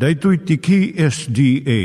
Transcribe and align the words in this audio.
Daitui 0.00 0.38
tiki 0.48 0.96
SDA 0.96 1.80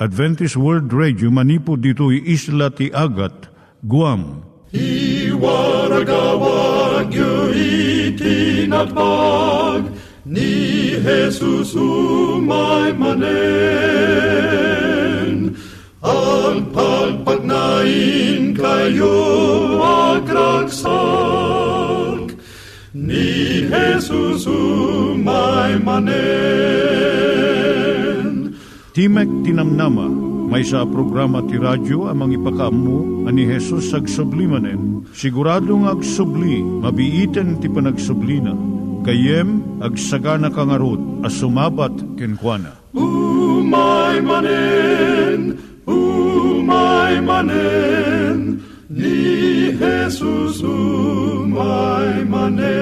Adventist 0.00 0.56
World 0.56 0.88
Radio 0.88 1.28
manipud 1.28 1.84
ditui 1.84 2.24
isla 2.24 2.72
ti 2.72 2.88
Agat 2.96 3.52
Guam. 3.84 4.40
I 4.72 5.28
waragawag 5.36 7.12
yu 7.12 7.52
itinatpag 8.16 9.84
ni 10.24 10.96
Jesus 10.96 11.76
umay 11.76 12.96
manen. 12.96 13.20
Ang 16.00 16.72
pagpagnain 16.72 18.56
kayo 18.56 19.20
agkansak 20.16 21.71
ni 22.92 23.64
Jesus 23.72 24.44
umay 24.44 25.80
manen 25.80 26.12
Timek 28.92 29.24
Tinamnama, 29.40 30.04
may 30.52 30.60
sa 30.60 30.84
programa 30.84 31.40
ti 31.48 31.56
radyo 31.56 32.12
amang 32.12 32.36
ipakaammo 32.36 33.24
ani 33.24 33.48
Jesus 33.48 33.88
ag 33.96 34.04
sublimanen. 34.04 35.08
Siguradong 35.16 35.88
ag 35.88 36.04
subli, 36.04 36.60
mabiiten 36.60 37.56
ti 37.64 37.72
panagsublina. 37.72 38.52
Kayem 39.00 39.80
ag 39.80 39.96
sagana 39.96 40.52
kangarot 40.52 41.24
as 41.24 41.32
sumabat 41.40 41.96
kenkwana. 42.20 42.76
Umay 42.92 44.20
manen, 44.20 45.56
umay 45.88 47.16
manen, 47.24 48.60
ni 48.92 49.72
Jesus 49.72 50.60
umay 50.60 52.28
manen. 52.28 52.81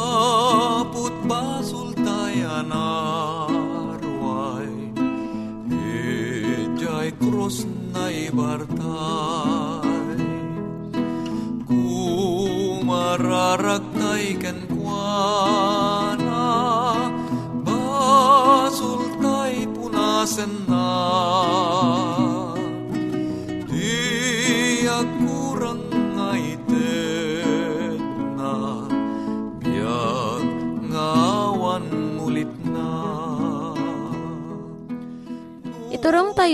Gaput 0.00 1.12
basul 1.28 1.92
tayan 1.92 2.72
arway 2.72 4.72
Ijay 5.68 7.12
krus 7.20 7.68
na 7.92 8.08
ibartay 8.08 8.80
Kumararaktay 11.68 14.40
ken 14.40 14.64
kuana 14.72 16.48
Basul 17.60 19.20
tay 19.20 19.68
punasen 19.68 20.79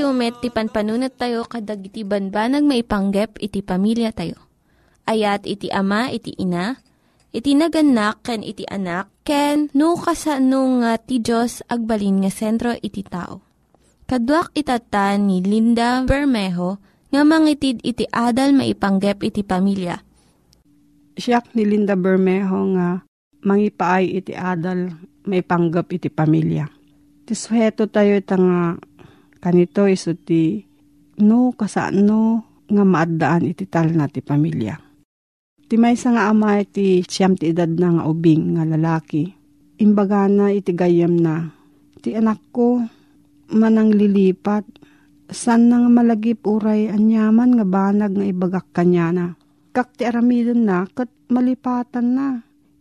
tayo 0.07 0.15
met, 0.23 0.39
ti 0.39 0.55
panpanunat 0.55 1.19
tayo 1.19 1.43
kadag 1.51 1.83
iti 1.83 2.07
banbanag 2.07 2.63
maipanggep 2.63 3.43
iti 3.43 3.59
pamilya 3.59 4.15
tayo. 4.15 4.39
Ayat 5.03 5.43
iti 5.51 5.67
ama, 5.67 6.15
iti 6.15 6.31
ina, 6.39 6.79
iti 7.35 7.59
naganak, 7.59 8.23
ken 8.23 8.47
iti 8.47 8.63
anak, 8.71 9.11
ken 9.27 9.67
no 9.75 9.99
kasano 9.99 10.79
nga 10.79 10.95
ti 11.03 11.19
Diyos 11.19 11.67
agbalin 11.67 12.23
nga 12.23 12.31
sentro 12.31 12.71
iti 12.79 13.03
tao. 13.03 13.43
Kaduak 14.07 14.55
itata 14.55 15.19
ni 15.19 15.43
Linda 15.43 16.07
Bermejo 16.07 16.79
nga 17.11 17.27
mangitid 17.27 17.83
iti 17.83 18.07
adal 18.07 18.55
maipanggep 18.55 19.27
iti 19.27 19.43
pamilya. 19.43 19.99
Siyak 21.19 21.51
ni 21.59 21.67
Linda 21.67 21.99
Bermejo 21.99 22.79
nga 22.79 23.03
mangipaay 23.43 24.23
iti 24.23 24.39
adal 24.39 24.95
may 25.27 25.43
panggap 25.43 25.91
iti 25.91 26.07
pamilya. 26.07 26.71
Tisweto 27.27 27.91
tayo 27.91 28.15
ita 28.15 28.39
nga 28.39 28.79
kanito 29.47 29.87
iso 29.87 30.11
ti 30.19 30.59
no 31.23 31.55
kasano 31.55 32.43
nga 32.67 32.83
maaddaan 32.83 33.47
iti 33.47 33.71
tal 33.71 33.95
na 33.95 34.11
ti 34.11 34.19
pamilya. 34.19 34.75
Ti 35.71 35.79
may 35.79 35.95
nga 35.95 36.35
ama 36.35 36.59
iti 36.59 37.07
siyam 37.07 37.39
ti 37.39 37.55
edad 37.55 37.71
na 37.71 37.95
nga 37.95 38.05
ubing 38.11 38.59
nga 38.59 38.67
lalaki. 38.67 39.31
Imbaga 39.79 40.27
na 40.27 40.51
iti 40.51 40.75
gayam 40.75 41.15
na. 41.15 41.55
Ti 42.03 42.19
anak 42.19 42.43
ko 42.51 42.83
manang 43.55 43.95
lilipat. 43.95 44.67
San 45.31 45.71
nga 45.71 45.79
malagip 45.79 46.43
uray 46.43 46.91
anyaman 46.91 47.55
nga 47.55 47.67
banag 47.67 48.19
nga 48.19 48.27
ibagak 48.27 48.67
kanya 48.75 49.15
na. 49.15 49.27
Kak 49.71 49.95
ti 49.95 50.11
aramidon 50.11 50.67
na 50.67 50.91
kat 50.91 51.11
malipatan 51.31 52.19
na. 52.19 52.29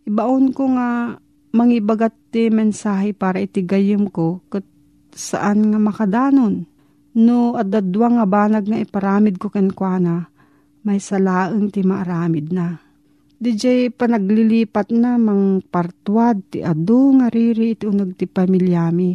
Ibaon 0.02 0.50
ko 0.50 0.74
nga 0.74 1.14
mangibagat 1.54 2.14
ti 2.34 2.50
mensahe 2.50 3.14
para 3.14 3.38
iti 3.38 3.62
gayam 3.62 4.10
ko 4.10 4.42
kat 4.50 4.66
saan 5.16 5.72
nga 5.72 5.80
makadanon. 5.80 6.68
No 7.16 7.56
adadwa 7.56 8.20
nga 8.20 8.26
banag 8.28 8.68
nga 8.68 8.76
iparamid 8.76 9.40
ko 9.40 9.48
kenkwana 9.48 10.28
may 10.86 11.00
salaeng 11.02 11.72
ti 11.72 11.82
maaramid 11.82 12.52
na. 12.52 12.78
DJ 13.36 13.92
panaglilipat 13.92 14.94
na 14.94 15.18
mang 15.20 15.60
partuad 15.60 16.40
ti 16.48 16.62
adu 16.62 17.18
nga 17.20 17.26
riri 17.28 17.74
iti 17.76 17.84
unag 17.84 18.14
ti 18.14 18.24
pamilyami. 18.24 19.12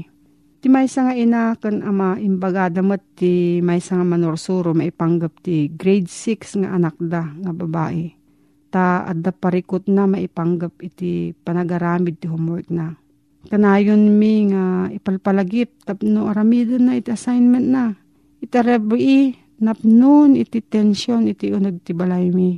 Ti 0.61 0.69
maysa 0.69 1.09
nga 1.09 1.15
ina 1.17 1.57
ken 1.57 1.81
ama 1.81 2.21
imbagada 2.21 2.85
met 2.85 3.01
ti 3.17 3.57
maysa 3.65 3.97
nga 3.97 4.05
manorsuro 4.05 4.77
maipanggap 4.77 5.41
ti 5.41 5.73
grade 5.73 6.05
6 6.05 6.61
nga 6.61 6.69
anak 6.77 7.01
da 7.01 7.33
nga 7.33 7.49
babae. 7.49 8.13
Ta 8.69 9.09
adda 9.09 9.33
parikot 9.33 9.89
na 9.89 10.05
maipanggap 10.05 10.77
iti 10.85 11.33
panagaramid 11.33 12.21
ti 12.21 12.29
homework 12.29 12.69
na. 12.69 12.93
Kanayon 13.49 14.21
mi 14.21 14.51
nga 14.51 14.91
ipalpalagip 14.93 15.87
tapno 15.87 16.29
aramidon 16.29 16.91
na 16.91 16.99
iti 16.99 17.09
assignment 17.09 17.65
na. 17.65 17.85
Itarebi 18.41 19.33
napnon 19.61 20.37
iti 20.37 20.61
tensyon 20.61 21.29
iti 21.29 21.53
unag 21.53 21.81
ti 21.81 21.93
balay 21.93 22.29
mi. 22.29 22.57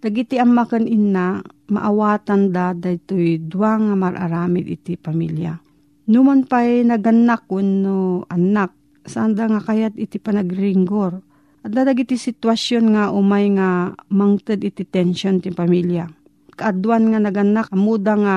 Dagiti 0.00 0.40
amakan 0.40 0.88
inna, 0.88 1.44
maawatan 1.68 2.56
da 2.56 2.72
daytoy 2.72 3.36
dua 3.36 3.76
nga 3.76 3.92
mararamid 3.92 4.64
iti 4.64 4.96
pamilya. 4.96 5.60
Numan 6.08 6.48
pa'y 6.48 6.88
naganak 6.88 7.44
no 7.52 8.24
anak, 8.32 8.72
saan 9.04 9.36
da 9.36 9.44
nga 9.44 9.60
kayat 9.60 9.94
iti 10.00 10.16
panagringgor. 10.16 11.20
At 11.60 11.76
dadag 11.76 12.00
iti 12.00 12.16
sitwasyon 12.16 12.96
nga 12.96 13.12
umay 13.12 13.52
nga 13.52 13.92
mangted 14.08 14.64
iti 14.64 14.88
tensyon 14.88 15.44
ti 15.44 15.52
pamilya. 15.52 16.08
Kaadwan 16.56 17.12
nga 17.12 17.20
naganak, 17.20 17.68
amuda 17.68 18.16
nga 18.16 18.36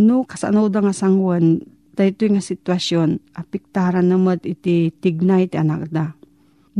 no 0.00 0.24
kasano 0.24 0.72
da 0.72 0.80
nga 0.80 0.96
sangwan, 0.96 1.60
dayto 1.92 2.24
nga 2.24 2.40
sitwasyon, 2.40 3.36
apiktaran 3.36 4.08
namat 4.08 4.48
iti 4.48 4.88
tignay 4.88 5.52
ti 5.52 5.60
anak 5.60 5.92
da. 5.92 6.16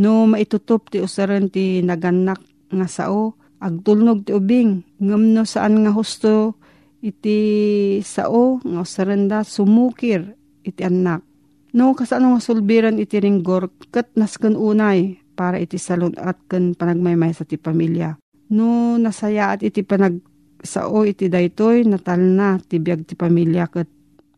No 0.00 0.25
maitutup 0.25 0.88
ti 0.88 1.05
usaran 1.05 1.52
ti 1.52 1.84
naganak 1.84 2.40
nga 2.72 2.88
sao, 2.88 3.37
agtulnog 3.61 4.25
ti 4.25 4.32
ubing, 4.32 4.81
ngam 4.96 5.37
no 5.37 5.44
saan 5.44 5.84
nga 5.84 5.93
husto 5.93 6.56
iti 7.05 7.38
sao, 8.00 8.64
nga 8.64 8.81
usaran 8.81 9.28
da 9.28 9.44
sumukir 9.44 10.32
iti 10.64 10.81
anak. 10.81 11.20
No 11.76 11.93
kasano 11.93 12.34
nga 12.34 12.40
sulbiran 12.40 12.96
iti 12.96 13.20
ringgor, 13.20 13.69
kat 13.93 14.16
nasken 14.16 14.56
unay, 14.56 15.20
para 15.37 15.56
iti 15.56 15.76
salon 15.81 16.12
at 16.20 16.37
kan 16.49 16.76
panagmaymay 16.76 17.32
sa 17.32 17.49
ti 17.49 17.56
pamilya. 17.56 18.16
No 18.52 19.00
nasaya 19.00 19.56
at 19.56 19.64
iti 19.64 19.81
panag 19.81 20.20
sao 20.60 21.08
iti 21.08 21.32
daytoy 21.32 21.88
natal 21.88 22.20
na 22.20 22.60
ti 22.60 22.76
biag 22.76 23.08
ti 23.08 23.14
pamilya 23.16 23.68
ket 23.72 23.88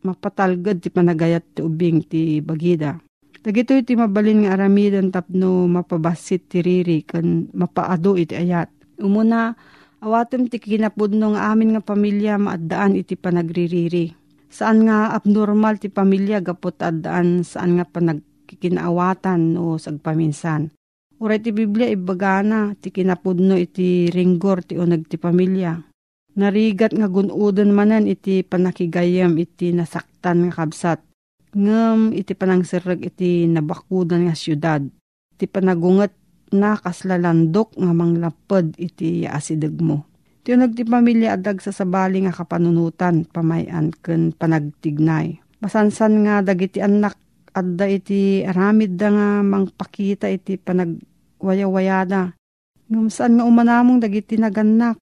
mapatalgad 0.03 0.83
ti 0.83 0.91
panagayat 0.91 1.43
ti 1.55 1.59
ubing 1.63 2.03
ti 2.03 2.43
bagida. 2.43 2.99
Dagitoy 3.43 3.83
ti 3.83 3.99
mabalin 3.99 4.47
nga 4.47 4.55
aramidan 4.55 5.11
tapno 5.11 5.67
mapabasit 5.67 6.47
ti 6.47 6.63
riri 6.63 7.03
kan 7.03 7.51
mapaado 7.51 8.15
iti 8.15 8.39
ayat. 8.39 8.71
Umuna, 9.03 9.51
awatem 9.99 10.47
ti 10.47 10.63
kinapudno 10.63 11.35
nga 11.35 11.51
amin 11.51 11.75
nga 11.75 11.83
pamilya 11.83 12.39
maaddaan 12.39 12.95
iti 12.95 13.19
panagririri. 13.19 14.15
Saan 14.47 14.87
nga 14.87 15.11
abnormal 15.11 15.75
ti 15.75 15.91
pamilya 15.91 16.39
gapot 16.39 16.79
addaan 16.79 17.43
saan 17.43 17.75
nga 17.75 17.83
panagkikinaawatan 17.83 19.59
o 19.59 19.75
sagpaminsan. 19.75 20.71
Uray 21.19 21.39
ti 21.43 21.51
Biblia 21.51 21.91
ibagana 21.91 22.75
ti 22.79 22.95
kinapudno 22.95 23.59
iti 23.59 24.07
ringgor 24.07 24.63
ti 24.63 24.79
unag 24.79 25.07
ti 25.07 25.19
pamilya 25.19 25.92
Narigat 26.33 26.97
nga 26.97 27.05
gunudan 27.05 27.69
manan 27.69 28.09
iti 28.09 28.41
panakigayam 28.41 29.37
iti 29.37 29.69
nasaktan 29.69 30.49
nga 30.49 30.65
kabsat. 30.65 30.99
Ngam 31.53 32.09
iti 32.17 32.33
panangsirag 32.33 33.05
iti 33.05 33.45
nabakudan 33.45 34.25
nga 34.25 34.33
syudad. 34.33 34.81
Iti 35.37 35.45
panagungat 35.45 36.09
na 36.49 36.73
kaslalandok 36.73 37.77
nga 37.77 37.93
manglapad 37.93 38.73
iti 38.81 39.29
asideg 39.29 39.77
mo. 39.77 40.09
Iti 40.41 40.57
ti 40.73 40.81
pamilya 40.81 41.37
adag 41.37 41.61
sa 41.61 41.69
sabali 41.69 42.25
nga 42.25 42.33
kapanunutan 42.33 43.29
pamayan 43.29 43.93
ken 43.93 44.33
panagtignay. 44.33 45.37
Masansan 45.61 46.25
nga 46.25 46.41
dagiti 46.41 46.81
anak 46.81 47.13
adda 47.53 47.85
iti 47.85 48.41
aramid 48.41 48.97
da 48.97 49.13
nga 49.13 49.27
mangpakita 49.45 50.33
iti 50.33 50.57
panagwayawayada. 50.57 52.33
Ngam 52.89 53.13
saan 53.13 53.37
nga 53.37 53.45
umanamong 53.45 54.01
dagiti 54.01 54.41
naganak 54.41 54.97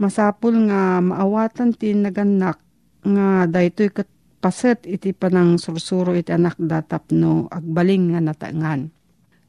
Masapul 0.00 0.68
nga 0.72 1.04
maawatan 1.04 1.76
ti 1.76 1.92
naganak 1.92 2.56
nga 3.02 3.44
daytoy 3.44 3.92
kat 3.92 4.08
paset 4.42 4.82
iti 4.88 5.12
panang 5.12 5.60
sursuro 5.60 6.16
iti 6.16 6.32
anak 6.32 6.56
datap 6.58 7.12
no 7.12 7.46
agbaling 7.52 8.16
nga 8.16 8.20
natangan. 8.24 8.88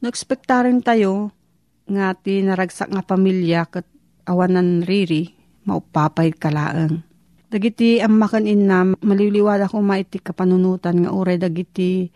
Nagspektarin 0.04 0.84
tayo 0.84 1.32
nga 1.88 2.12
ti 2.12 2.44
naragsak 2.44 2.92
nga 2.92 3.02
pamilya 3.02 3.64
kat 3.68 3.86
awanan 4.28 4.84
riri 4.84 5.32
maupapay 5.64 6.32
kalaang. 6.36 7.00
Dagiti 7.48 8.02
ammakan 8.02 8.50
inna 8.50 8.84
maliliwala 8.84 9.70
ko 9.70 9.80
maiti 9.80 10.18
kapanunutan 10.18 11.06
nga 11.06 11.10
uray 11.14 11.38
dagiti 11.38 12.10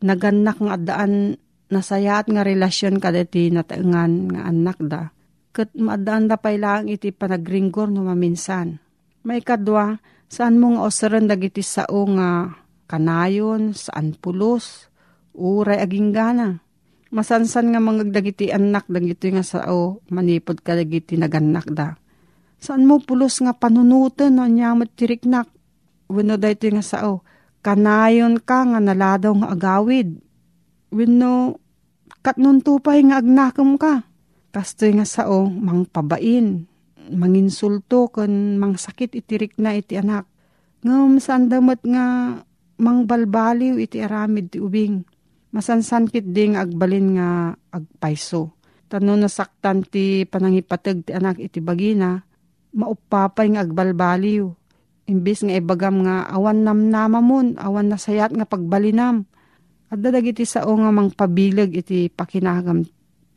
naganak 0.00 0.58
nga 0.58 0.76
daan 0.80 1.36
nasayaat 1.70 2.26
nga 2.32 2.42
relasyon 2.42 2.98
kadati 2.98 3.52
nataengan 3.52 4.34
nga 4.34 4.40
anak 4.48 4.78
da 4.80 5.12
kat 5.50 5.74
maadaan 5.74 6.30
da 6.30 6.38
pay 6.38 6.58
lang 6.58 6.86
iti 6.86 7.10
panagringgor 7.10 7.90
no 7.90 8.06
maminsan. 8.06 8.78
May 9.26 9.42
kadwa, 9.42 9.98
saan 10.30 10.62
mo 10.62 10.74
nga 10.74 10.86
osaran 10.86 11.26
dagiti 11.26 11.60
sao 11.60 12.06
nga 12.16 12.54
kanayon, 12.86 13.74
saan 13.76 14.16
pulos, 14.16 14.88
uray 15.36 15.82
aging 15.82 16.14
gana. 16.14 16.62
Masansan 17.10 17.74
nga 17.74 17.82
mga 17.82 18.14
dagiti 18.14 18.54
anak 18.54 18.86
dagiti 18.86 19.34
nga 19.34 19.42
sao 19.42 19.98
manipod 20.14 20.62
ka 20.62 20.78
dagiti 20.78 21.18
naganak 21.18 21.66
da. 21.74 21.98
Saan 22.62 22.86
mo 22.86 23.02
pulos 23.02 23.42
nga 23.42 23.50
panunutan 23.50 24.38
no 24.38 24.46
nyamot 24.46 24.94
tiriknak. 24.94 25.50
Wano 26.10 26.34
dahito 26.38 26.66
nga 26.70 26.82
sao, 26.82 27.22
kanayon 27.62 28.42
ka 28.42 28.66
nga 28.66 28.78
naladaw 28.78 29.34
nga 29.42 29.48
agawid. 29.54 30.18
Wano 30.90 31.58
katnuntupay 32.22 33.02
nga 33.06 33.22
agnakam 33.22 33.78
ka 33.78 34.09
Kastoy 34.50 34.98
nga 34.98 35.06
sao, 35.06 35.46
mang 35.46 35.86
pabain, 35.86 36.66
manginsulto 37.14 38.10
kan 38.10 38.58
mang 38.58 38.74
sakit 38.74 39.14
itirik 39.14 39.54
na 39.62 39.78
iti 39.78 39.94
anak. 39.94 40.26
Ngam 40.82 41.22
saan 41.22 41.46
damat 41.46 41.86
nga 41.86 42.34
mang 42.82 43.06
balbaliw 43.06 43.78
iti 43.78 44.02
aramid 44.02 44.50
ti 44.50 44.58
ubing. 44.58 45.06
Masansankit 45.54 46.34
ding 46.34 46.58
agbalin 46.58 47.14
nga 47.14 47.54
agpaiso. 47.70 48.58
Tano 48.90 49.14
nasaktan 49.14 49.86
ti 49.86 50.26
panangipatag 50.26 51.06
ti 51.06 51.14
anak 51.14 51.38
iti 51.38 51.62
bagina, 51.62 52.18
maupapay 52.74 53.54
nga 53.54 53.62
agbalbaliw. 53.62 54.50
Imbis 55.06 55.46
nga 55.46 55.54
ibagam 55.54 56.02
nga 56.02 56.26
awan 56.26 56.66
namnama 56.66 57.22
mon, 57.22 57.54
awan 57.54 57.86
nasayat 57.86 58.34
nga 58.34 58.50
pagbalinam. 58.50 59.30
At 59.94 60.02
dadag 60.02 60.26
iti 60.26 60.42
sao 60.42 60.74
nga 60.74 60.90
mang 60.90 61.14
pabilag 61.14 61.70
iti 61.70 62.10
pakinagam 62.10 62.82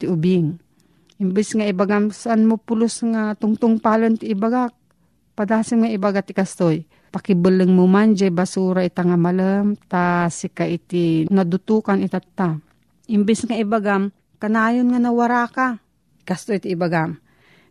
ti 0.01 0.09
ubing 0.09 0.62
Imbis 1.24 1.56
nga 1.56 1.64
ibagam 1.64 2.12
saan 2.12 2.44
mo 2.44 2.60
pulos 2.60 3.00
nga 3.00 3.31
tungtung 3.40 3.80
palon 3.80 4.20
ti 4.20 4.36
ibagak. 4.36 4.75
Padasin 5.40 5.80
nga 5.80 5.88
ibagat 5.88 6.28
ti 6.28 6.36
kastoy. 6.36 6.84
Pakibuleng 7.16 7.72
mo 7.72 7.88
man 7.88 8.12
jay 8.12 8.28
basura 8.28 8.84
ita 8.84 9.08
nga 9.08 9.16
malam 9.16 9.80
ta 9.88 10.28
sika 10.28 10.68
iti 10.68 11.24
nadutukan 11.31 12.04
itatta. 12.04 12.60
Imbis 13.08 13.48
nga 13.48 13.56
ibagam 13.56 14.12
kanayon 14.36 14.92
nga 14.92 15.00
nawara 15.00 15.48
ka. 15.48 15.80
Kastoy 16.28 16.60
iti 16.60 16.75
ibagam. 16.75 17.16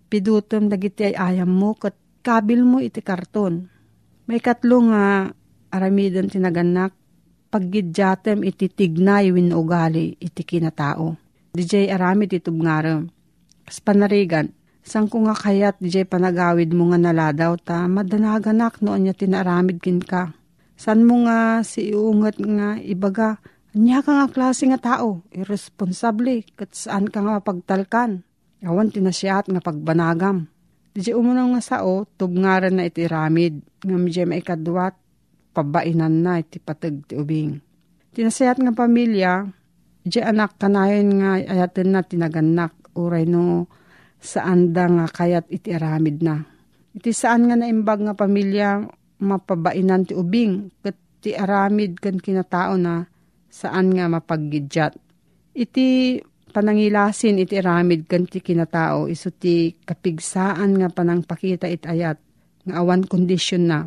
Pidutom 0.08 0.72
dagiti 0.72 1.12
ay 1.12 1.36
ayam 1.36 1.52
mo 1.52 1.76
kat 1.76 1.92
kabil 2.24 2.64
mo 2.64 2.80
iti 2.80 3.04
karton. 3.04 3.68
May 4.32 4.40
katlo 4.40 4.88
nga 4.88 5.28
aramidan 5.68 6.32
tinaganak 6.32 6.96
paggidyatem 7.52 8.48
iti 8.48 8.72
tignay 8.72 9.28
win 9.28 9.52
ugali 9.52 10.16
iti 10.16 10.40
kinatao. 10.40 11.20
DJ 11.52 11.92
aramid 11.92 12.32
iti 12.32 12.48
tubngarem 12.48 13.11
Kas 13.66 13.78
panarigan, 13.78 14.50
ko 14.82 15.16
nga 15.26 15.34
kayat 15.38 15.78
di 15.78 15.88
panagawid 16.02 16.74
mo 16.74 16.90
nga 16.90 16.98
naladaw 16.98 17.54
ta, 17.58 17.86
madanaganak 17.86 18.82
no 18.82 18.98
anya 18.98 19.14
tinaramid 19.14 19.78
kin 19.78 20.02
ka. 20.02 20.34
San 20.74 21.06
mo 21.06 21.22
nga 21.22 21.62
si 21.62 21.94
iungat 21.94 22.42
nga 22.42 22.74
ibaga, 22.82 23.38
anya 23.72 24.02
ka 24.02 24.10
nga 24.10 24.28
klase 24.28 24.66
nga 24.66 24.82
tao, 24.82 25.22
irresponsable, 25.30 26.42
kat 26.58 26.74
saan 26.74 27.06
ka 27.06 27.22
nga 27.22 27.38
pagtalkan. 27.38 28.26
Awan 28.62 28.90
tinasyaat 28.90 29.50
nga 29.50 29.62
pagbanagam. 29.62 30.50
Di 30.92 31.14
umunang 31.14 31.56
nga 31.56 31.62
sao, 31.62 32.04
tubngaran 32.18 32.76
na 32.76 32.84
iti 32.84 33.08
ramid, 33.08 33.64
nga 33.80 33.96
medyo 33.96 34.28
maikadwat, 34.28 34.92
pabainan 35.56 36.20
na 36.20 36.42
iti 36.42 36.60
patag 36.60 37.06
ti 37.08 37.16
ubing. 37.16 37.62
Tinasayat 38.12 38.60
nga 38.60 38.76
pamilya, 38.76 39.48
di 40.02 40.20
anak 40.20 40.58
kanayon 40.58 41.08
nga 41.22 41.30
ayatin 41.38 41.94
na 41.94 42.02
tinaganak, 42.04 42.74
uray 42.96 43.24
no 43.28 43.68
saan 44.22 44.70
da 44.70 44.86
nga 44.86 45.06
kayat 45.10 45.50
iti 45.50 45.74
aramid 45.74 46.22
na. 46.22 46.46
Iti 46.94 47.10
saan 47.10 47.50
nga 47.50 47.56
naimbag 47.58 48.04
nga 48.06 48.14
pamilya 48.14 48.86
mapabainan 49.22 50.06
ti 50.06 50.14
ubing 50.14 50.70
kat 50.82 50.96
ti 51.22 51.34
aramid 51.34 52.02
kan 52.02 52.18
kinatao 52.18 52.74
na 52.78 53.06
saan 53.50 53.94
nga 53.94 54.10
mapaggidjat. 54.10 54.94
Iti 55.54 56.18
panangilasin 56.52 57.40
iti 57.40 57.58
aramid 57.58 58.06
kan 58.06 58.28
ti 58.28 58.38
kinatao 58.44 59.08
iso 59.08 59.32
ti 59.32 59.72
kapigsaan 59.72 60.78
nga 60.78 60.88
panangpakita 60.92 61.66
it 61.66 61.88
ayat 61.88 62.20
nga 62.66 62.74
awan 62.78 63.06
kondisyon 63.08 63.64
na 63.66 63.78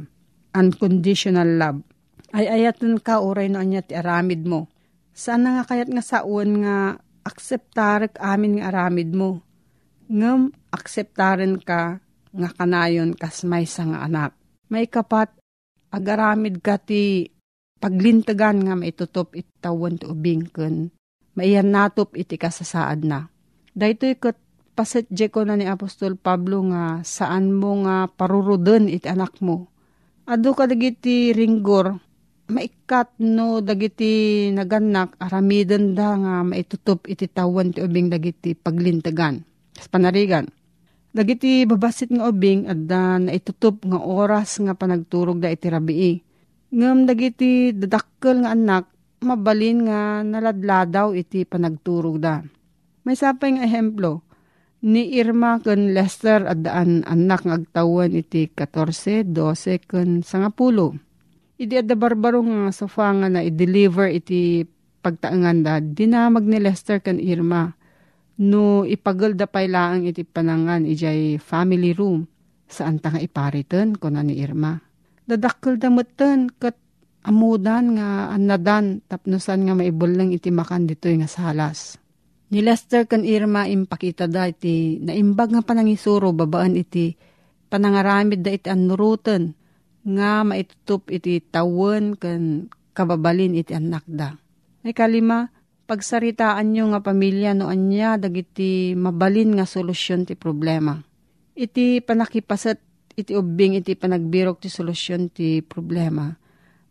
unconditional 0.56 1.48
love. 1.60 1.80
Ay 2.36 2.52
ayaton 2.52 3.00
ka 3.00 3.24
uray 3.24 3.48
no 3.48 3.64
anya 3.64 3.80
ti 3.86 3.96
aramid 3.96 4.44
mo. 4.44 4.68
Saan 5.16 5.48
nga 5.48 5.64
kayat 5.64 5.88
nga 5.88 6.04
saon 6.04 6.66
nga 6.66 7.00
akseptarek 7.26 8.22
amin 8.22 8.62
nga 8.62 8.70
aramid 8.70 9.10
mo. 9.12 9.42
Ngem, 10.06 10.54
akseptaren 10.70 11.58
ka 11.58 11.98
nga 12.30 12.50
kanayon 12.54 13.18
kas 13.18 13.42
may 13.42 13.66
nga 13.66 14.06
anak. 14.06 14.32
May 14.70 14.86
kapat, 14.86 15.34
agaramid 15.90 16.62
ka 16.62 16.78
ti 16.78 17.34
paglintagan 17.82 18.70
nga 18.70 18.74
maitutop 18.78 19.34
itawan 19.34 19.98
ti 20.00 20.06
ubing 20.08 20.48
kun 20.54 20.94
maiyan 21.36 21.70
natop 21.70 22.16
iti 22.16 22.40
kasasaad 22.40 23.04
na. 23.04 23.28
Daytoy 23.76 24.16
kat 24.16 24.40
pasetje 24.74 25.28
ko 25.28 25.44
na 25.44 25.60
ni 25.60 25.68
Apostol 25.68 26.16
Pablo 26.16 26.64
nga 26.72 27.04
saan 27.04 27.52
mo 27.52 27.84
nga 27.84 28.08
paruruden 28.08 28.88
iti 28.88 29.06
anak 29.12 29.44
mo. 29.44 29.68
Ado 30.26 30.56
ka 30.58 30.66
ringgor 31.36 32.02
maikat 32.46 33.18
no 33.22 33.62
dagiti 33.62 34.48
naganak 34.54 35.18
aramiden 35.18 35.98
da 35.98 36.14
nga 36.14 36.34
maitutup 36.46 37.10
iti 37.10 37.26
tawan 37.26 37.74
ti 37.74 37.82
ubing 37.82 38.14
dagiti 38.14 38.54
paglintagan. 38.54 39.42
Sa 39.76 39.90
panarigan. 39.90 40.48
Dagiti 41.16 41.64
babasit 41.64 42.12
nga 42.12 42.28
ubing 42.28 42.68
at 42.68 42.80
da 42.86 43.18
naitutup 43.18 43.82
nga 43.88 44.00
oras 44.00 44.60
nga 44.60 44.76
panagturog 44.76 45.40
da 45.40 45.50
iti 45.50 45.68
rabii. 45.72 46.16
Ngam 46.76 47.08
dagiti 47.08 47.72
dadakkel 47.72 48.44
nga 48.44 48.52
anak, 48.52 48.92
mabalin 49.24 49.88
nga 49.88 50.22
naladladaw 50.22 51.16
iti 51.16 51.48
panagturog 51.48 52.20
da. 52.20 52.44
May 53.08 53.16
sapay 53.16 53.56
nga 53.56 53.64
ehemplo, 53.64 54.26
ni 54.86 55.18
Irma 55.18 55.58
ken 55.64 55.96
Lester 55.96 56.46
at 56.46 56.62
daan 56.62 57.02
anak 57.08 57.48
nga 57.48 57.58
agtawan 57.58 58.12
iti 58.14 58.52
14, 58.52 59.24
12 59.34 59.90
ken 59.90 60.22
10. 60.22 61.15
Idi 61.56 61.80
adda 61.80 61.96
barbaro 61.96 62.44
nga 62.44 62.72
sofa 62.76 63.12
nga 63.16 63.28
na 63.32 63.40
i-deliver 63.40 64.12
iti 64.12 64.68
pagtaangan 65.02 65.58
da, 65.64 65.80
dinamag 65.80 66.44
ni 66.44 66.60
Lester 66.60 67.00
ken 67.00 67.22
Irma. 67.22 67.72
No 68.36 68.84
ipagol 68.84 69.40
da 69.40 69.48
pay 69.48 69.72
laang 69.72 70.04
iti 70.04 70.28
panangan 70.28 70.84
ijay 70.84 71.40
family 71.40 71.96
room. 71.96 72.28
Saan 72.68 73.00
ta 73.00 73.16
nga 73.16 73.24
iparitan 73.24 73.96
ko 73.96 74.12
ni 74.12 74.42
Irma 74.42 74.86
dadakkel 75.26 75.82
damutten 75.82 76.54
ket 76.54 76.78
amudan 77.26 77.98
nga 77.98 78.30
anadan 78.30 79.02
tapnosan 79.10 79.66
nga 79.66 79.74
maibulang 79.74 80.30
iti 80.30 80.54
makan 80.54 80.86
ditoy 80.86 81.18
nga 81.18 81.30
salas. 81.30 81.98
Ni 82.54 82.62
Lester 82.62 83.10
kan 83.10 83.26
Irma 83.26 83.66
impakita 83.66 84.30
da 84.30 84.46
iti 84.46 85.02
naimbag 85.02 85.50
nga 85.50 85.66
panangisuro 85.66 86.30
babaan 86.30 86.78
iti 86.78 87.18
panangaramid 87.68 88.46
da 88.46 88.54
iti 88.54 88.70
anuruten 88.70 89.65
nga 90.06 90.46
maitutup 90.46 91.10
iti 91.10 91.42
tawon 91.42 92.14
kan 92.14 92.70
kababalin 92.94 93.58
iti 93.58 93.74
anak 93.74 94.06
da. 94.06 94.38
Ay 94.86 94.94
kalima, 94.94 95.50
pagsaritaan 95.90 96.72
nyo 96.72 96.94
nga 96.94 97.02
pamilya 97.02 97.58
no 97.58 97.68
anya 97.68 98.22
dagiti 98.22 98.94
mabalin 98.94 99.58
nga 99.58 99.66
solusyon 99.66 100.30
ti 100.30 100.38
problema. 100.38 101.02
Iti 101.58 102.00
panakipasat 102.06 102.78
iti 103.18 103.34
ubing 103.34 103.80
iti 103.80 103.98
panagbirok 103.98 104.62
ti 104.62 104.70
solusyon 104.70 105.34
ti 105.34 105.66
problema. 105.66 106.30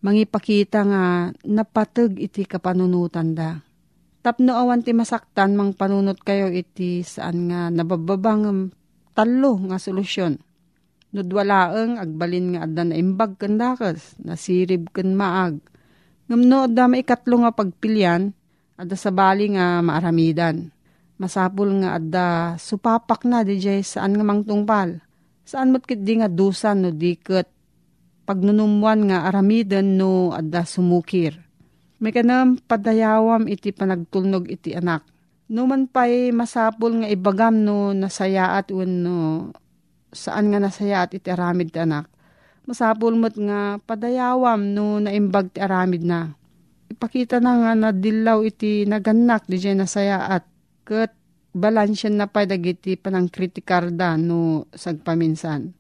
Mangipakita 0.04 0.85
nga 0.85 1.33
napatag 1.49 2.21
iti 2.21 2.44
kapanunutan 2.44 3.33
da. 3.33 3.56
Tapno 4.25 4.56
awan 4.56 4.85
ti 4.85 4.92
masaktan 4.97 5.56
mang 5.56 5.76
panunot 5.76 6.21
kayo 6.21 6.49
iti 6.49 7.04
saan 7.04 7.49
nga 7.49 7.68
nabababang 7.68 8.73
talo 9.12 9.52
nga 9.68 9.76
solusyon. 9.80 10.40
Nudwalaeng 11.14 12.02
agbalin 12.02 12.59
nga 12.59 12.66
adda 12.66 12.83
na 12.83 12.99
imbag 12.99 13.38
kandakas, 13.38 14.18
nasirib 14.18 14.90
kan 14.90 15.14
maag. 15.14 15.62
Ngamno 16.26 16.66
adda 16.66 16.90
maikatlo 16.90 17.47
nga 17.47 17.54
pagpilyan, 17.54 18.35
adda 18.75 18.97
sa 18.99 19.14
bali 19.14 19.54
nga 19.54 19.78
maaramidan. 19.78 20.75
Masapul 21.14 21.71
nga 21.78 22.02
adda 22.02 22.26
supapak 22.59 23.23
na 23.23 23.47
di 23.47 23.62
saan 23.87 24.18
nga 24.18 24.26
mangtungpal 24.26 24.99
Saan 25.44 25.76
mo't 25.76 25.85
kit 25.85 26.00
di 26.00 26.18
nga 26.18 26.26
dusan 26.26 26.83
no 26.83 26.90
diket 26.90 27.47
pagnunumuan 28.25 29.12
nga 29.12 29.28
aramiden 29.28 30.00
no 30.00 30.33
adda 30.33 30.64
sumukir. 30.64 31.37
May 32.00 32.16
kanam 32.16 32.56
padayawam 32.59 33.44
iti 33.47 33.71
panagtulnog 33.71 34.49
iti 34.49 34.73
anak. 34.73 35.04
No 35.52 35.68
man 35.68 35.85
pa'y 35.85 36.33
masapol 36.33 37.04
nga 37.04 37.09
ibagam 37.12 37.61
no 37.61 37.92
nasayaat 37.92 38.73
un 38.73 38.90
no 39.04 39.16
saan 40.14 40.54
nga 40.54 40.62
nasayaat 40.62 41.12
iti 41.12 41.28
aramid 41.28 41.75
ti 41.75 41.83
anak. 41.83 42.09
Masapol 42.64 43.18
mo't 43.18 43.37
nga 43.37 43.76
padayawam 43.83 44.73
no 44.73 44.97
naimbag 45.02 45.52
ti 45.52 45.61
aramid 45.61 46.00
na. 46.00 46.33
Ipakita 46.88 47.42
na 47.42 47.61
nga 47.61 47.73
na 47.76 47.90
dilaw 47.92 48.40
iti 48.47 48.88
naganak 48.88 49.44
di 49.44 49.59
nasayaat. 49.61 50.47
Kat 50.87 51.12
balansyan 51.52 52.16
na 52.16 52.30
pa 52.30 52.49
dagiti 52.49 52.97
panang 52.97 53.28
kritikarda 53.28 54.16
no 54.16 54.71
sagpaminsan. 54.73 55.75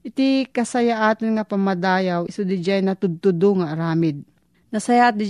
Iti 0.00 0.48
kasaya 0.48 1.12
atin 1.12 1.36
nga 1.36 1.44
pamadayaw 1.44 2.24
iso 2.24 2.46
di 2.46 2.56
natudtudo 2.60 3.60
nga 3.60 3.76
aramid. 3.76 4.24
Nasaya 4.72 5.10
di 5.12 5.26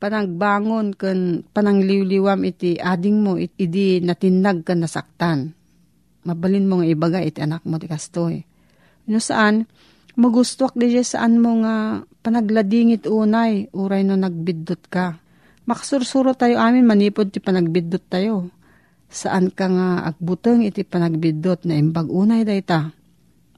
panagbangon 0.00 0.96
ken 0.96 1.44
panangliwliwam 1.52 2.40
iti 2.48 2.80
ading 2.80 3.20
mo 3.20 3.36
iti 3.36 4.00
natinag 4.00 4.64
kan 4.64 4.80
nasaktan. 4.80 5.59
Mabalin 6.26 6.68
mo 6.68 6.80
nga 6.80 6.88
ibaga 6.88 7.18
iti 7.24 7.40
anak 7.40 7.64
mo 7.64 7.80
ti 7.80 7.88
kastoy. 7.88 8.44
No 9.08 9.18
saan, 9.18 9.64
magustwak 10.20 10.76
di 10.76 10.92
saan 11.00 11.40
mo 11.40 11.64
nga 11.64 12.04
panagladingit 12.20 13.08
unay 13.08 13.72
uray 13.72 14.04
no 14.04 14.20
nagbidot 14.20 14.84
ka. 14.92 15.16
Makasursuro 15.64 16.36
tayo 16.36 16.60
amin 16.60 16.84
manipod 16.84 17.32
ti 17.32 17.40
panagbidot 17.40 18.04
tayo 18.10 18.52
saan 19.10 19.50
ka 19.50 19.66
nga 19.66 20.06
agbuteng 20.06 20.62
iti 20.62 20.86
panagbidot 20.86 21.66
na 21.66 21.74
imbag 21.74 22.06
unay 22.06 22.46
dayta. 22.46 22.94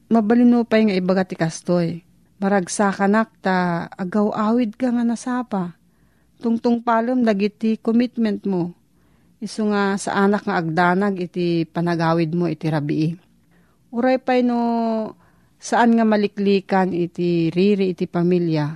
Mabalino 0.09 0.65
pa 0.65 0.81
nga 0.81 0.97
ibaga 0.97 1.29
ti 1.29 1.37
kastoy. 1.37 2.05
Maragsa 2.43 2.91
kanak 2.91 3.31
ta 3.39 3.87
agaw 3.95 4.35
awid 4.35 4.75
ka 4.75 4.91
nga 4.91 5.05
nasapa. 5.07 5.77
Tungtung 6.43 6.83
palom 6.83 7.23
dagiti 7.23 7.79
commitment 7.79 8.43
mo. 8.43 8.75
Isu 9.43 9.75
nga 9.75 9.99
sa 9.99 10.23
anak 10.23 10.47
nga 10.47 10.63
agdanag 10.63 11.19
iti 11.19 11.67
panagawid 11.67 12.31
mo 12.39 12.47
iti 12.47 12.71
rabii. 12.71 13.11
Uray 13.91 14.23
pay 14.23 14.47
no 14.47 14.59
saan 15.59 15.99
nga 15.99 16.07
maliklikan 16.07 16.95
iti 16.95 17.51
riri 17.51 17.91
iti 17.91 18.07
pamilya. 18.07 18.71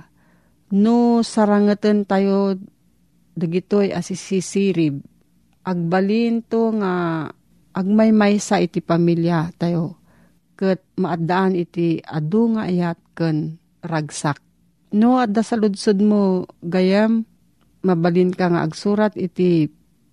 No 0.75 1.23
sarangeten 1.23 2.03
tayo 2.03 2.59
dagitoy 3.39 3.95
asisisirib 3.95 4.99
agbalin 5.67 6.43
to 6.43 6.75
nga 6.79 7.27
agmay 7.75 8.39
sa 8.39 8.59
iti 8.59 8.79
pamilya 8.79 9.51
tayo. 9.59 9.99
Kat 10.57 10.83
maadaan 10.99 11.53
iti 11.53 12.03
adu 12.03 12.57
nga 12.57 12.65
ayat 12.65 12.97
ken 13.13 13.55
ragsak. 13.83 14.41
No, 14.95 15.19
adda 15.19 15.43
sa 15.43 15.59
mo 15.99 16.47
gayam, 16.63 17.27
mabalin 17.83 18.31
ka 18.31 18.47
nga 18.47 18.63
agsurat 18.63 19.13
iti 19.19 19.67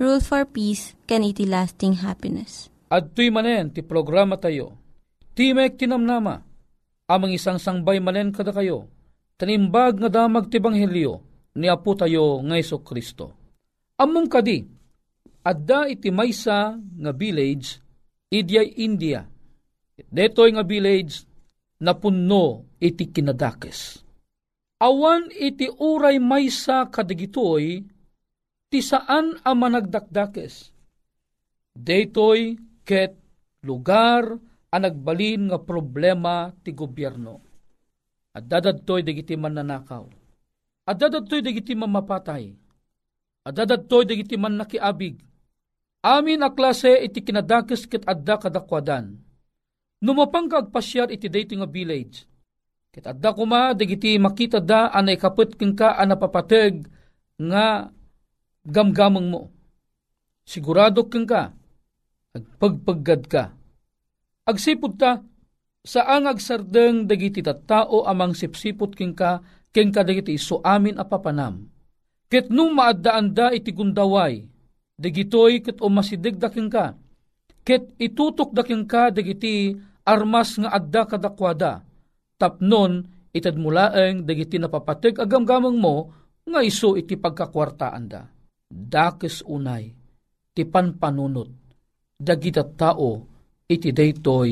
Rule 0.00 0.24
for 0.24 0.48
Peace, 0.48 0.96
can 1.04 1.20
iti 1.20 1.44
lasting 1.44 2.00
happiness. 2.00 2.72
At 2.88 3.12
tuy 3.12 3.28
manen 3.28 3.72
ti 3.72 3.84
programa 3.84 4.40
tayo, 4.40 4.76
ti 5.36 5.52
mek 5.52 5.76
tinamnama, 5.76 6.40
amang 7.08 7.32
isang 7.32 7.60
sangbay 7.60 8.00
manen 8.00 8.32
kada 8.32 8.52
kayo, 8.52 8.88
tanimbag 9.36 10.00
nga 10.00 10.08
damag 10.08 10.48
ti 10.48 10.56
Banghelyo, 10.60 11.20
ni 11.56 11.68
Apo 11.68 11.92
tayo 11.92 12.40
nga 12.40 12.56
Kristo. 12.80 13.36
Among 14.00 14.28
kadi, 14.32 14.64
adda 15.44 15.88
iti 15.92 16.08
maysa 16.08 16.76
nga 16.76 17.12
village 17.12 17.76
idyay 18.32 18.80
India. 18.80 19.28
Detoy 20.08 20.56
nga 20.56 20.64
village 20.64 21.28
na 21.84 21.92
punno 21.92 22.64
iti 22.80 23.12
kinadakes. 23.12 24.00
Awan 24.80 25.28
iti 25.30 25.68
uray 25.68 26.16
maysa 26.18 26.88
kadigitoy 26.88 27.84
ti 28.72 28.80
saan 28.80 29.36
a 29.44 29.52
managdakdakes. 29.52 30.72
Detoy 31.76 32.56
ket 32.88 33.12
lugar 33.60 34.40
a 34.72 34.76
nagbalin 34.80 35.52
nga 35.52 35.60
problema 35.60 36.48
ti 36.64 36.72
gobyerno. 36.72 37.44
At 38.32 38.48
dadadtoy 38.48 39.04
dagiti 39.04 39.36
mananakaw. 39.36 40.08
At 40.88 40.96
dadadtoy 40.96 41.44
dagiti 41.44 41.76
mamapatay. 41.76 42.44
At 43.44 43.52
dadadtoy 43.52 44.08
dagiti 44.08 44.40
man 44.40 44.56
nakiabig 44.56 45.20
Amin 46.02 46.42
a 46.42 46.50
klase 46.50 46.98
iti 46.98 47.22
kinadakis 47.22 47.86
ket 47.86 48.02
adda 48.10 48.34
kadakwadan. 48.34 49.22
Numapang 50.02 50.50
kagpasyar 50.50 51.14
iti 51.14 51.30
dating 51.30 51.62
nga 51.62 51.70
village. 51.70 52.26
Ket 52.90 53.06
adda 53.06 53.30
kuma 53.30 53.70
dagiti 53.70 54.18
makita 54.18 54.58
da 54.58 54.90
anay 54.90 55.14
kapet 55.14 55.54
ken 55.54 55.78
ka 55.78 55.94
anapapateg 55.94 56.90
nga 57.38 57.86
gamgamang 58.66 59.28
mo. 59.30 59.42
Sigurado 60.42 61.06
kang 61.06 61.26
ka, 61.26 61.54
agpagpaggad 62.34 63.22
ka. 63.30 63.44
Agsipod 64.42 64.98
ta, 64.98 65.22
saan 65.86 66.26
agsardeng 66.26 67.06
dagiti 67.06 67.42
tao 67.42 68.06
amang 68.06 68.34
sipsipot 68.34 68.94
king 68.94 69.14
ka, 69.14 69.42
king 69.70 69.94
ka 69.94 70.02
dagiti 70.02 70.34
iso 70.34 70.58
amin 70.62 70.98
apapanam. 70.98 71.70
Ket 72.26 72.50
nung 72.50 72.74
maadaan 72.74 73.30
da 73.36 73.52
iti 73.52 73.70
gundaway, 73.70 74.42
dagitoy 74.98 75.62
ket 75.62 75.78
umasidig 75.78 76.40
daking 76.40 76.72
ka, 76.72 76.96
ket 77.62 77.92
itutok 78.00 78.50
daking 78.50 78.88
ka 78.88 79.12
dagiti 79.12 79.76
armas 80.02 80.58
nga 80.58 80.74
adda 80.74 81.06
kadakwada, 81.06 81.86
tapnon 82.40 83.06
itad 83.30 83.54
mulaeng 83.54 84.26
dagiti 84.26 84.58
napapatig 84.58 85.22
agamgamang 85.22 85.78
mo, 85.78 86.10
nga 86.42 86.60
iso 86.66 86.98
iti 86.98 87.14
pagkakwartaan 87.14 88.04
da. 88.10 88.26
Dakes 88.72 89.44
unay, 89.44 89.92
ti 90.56 90.64
panpanunot, 90.64 91.52
dagita 92.16 92.64
tao, 92.64 93.20
iti 93.68 93.92
daytoy 93.92 94.50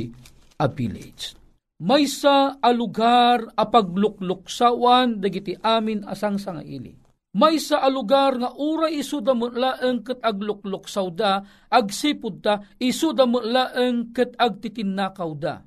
a 0.60 0.66
village. 0.68 1.32
Maysa 1.80 2.60
a 2.60 2.70
lugar 2.76 3.48
a 3.56 3.64
paglukluksawan 3.64 5.16
dagiti 5.16 5.56
amin 5.56 6.04
asang 6.04 6.36
sangaili. 6.36 6.92
Maysa 7.32 7.80
a 7.80 7.88
lugar 7.88 8.36
nga 8.36 8.52
ura 8.60 8.92
isu 8.92 9.24
da 9.24 9.32
mulaeng 9.32 10.04
ket 10.04 10.20
aglukluksaw 10.20 11.08
da, 11.16 11.40
agsipud 11.72 12.44
ta 12.44 12.60
isu 12.76 13.16
da 13.16 13.24
mulaeng 13.24 14.12
ket 14.12 14.36
agtitinakaw 14.36 15.32
da. 15.40 15.64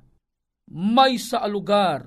Maysa 0.70 1.42
a 1.42 1.50
lugar 1.50 2.06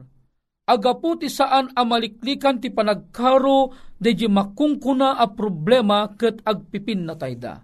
agaputi 0.67 1.31
saan 1.31 1.71
amaliklikan 1.71 2.59
ti 2.59 2.67
panagkaro 2.67 3.71
deji 3.95 4.27
makungkuna 4.27 5.15
a 5.15 5.25
problema 5.31 6.11
ket 6.19 6.43
agpipin 6.43 7.07
na 7.07 7.15
tayda. 7.15 7.63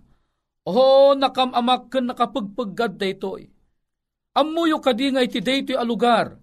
O 0.64 1.12
nakamamak 1.12 1.92
ken 1.92 2.08
nakapagpaggad 2.08 2.96
daytoy. 2.96 3.52
Ammuyo 4.34 4.80
kadi 4.80 5.12
nga 5.12 5.22
iti 5.22 5.44
daytoy 5.44 5.76
a 5.76 5.84
lugar. 5.84 6.40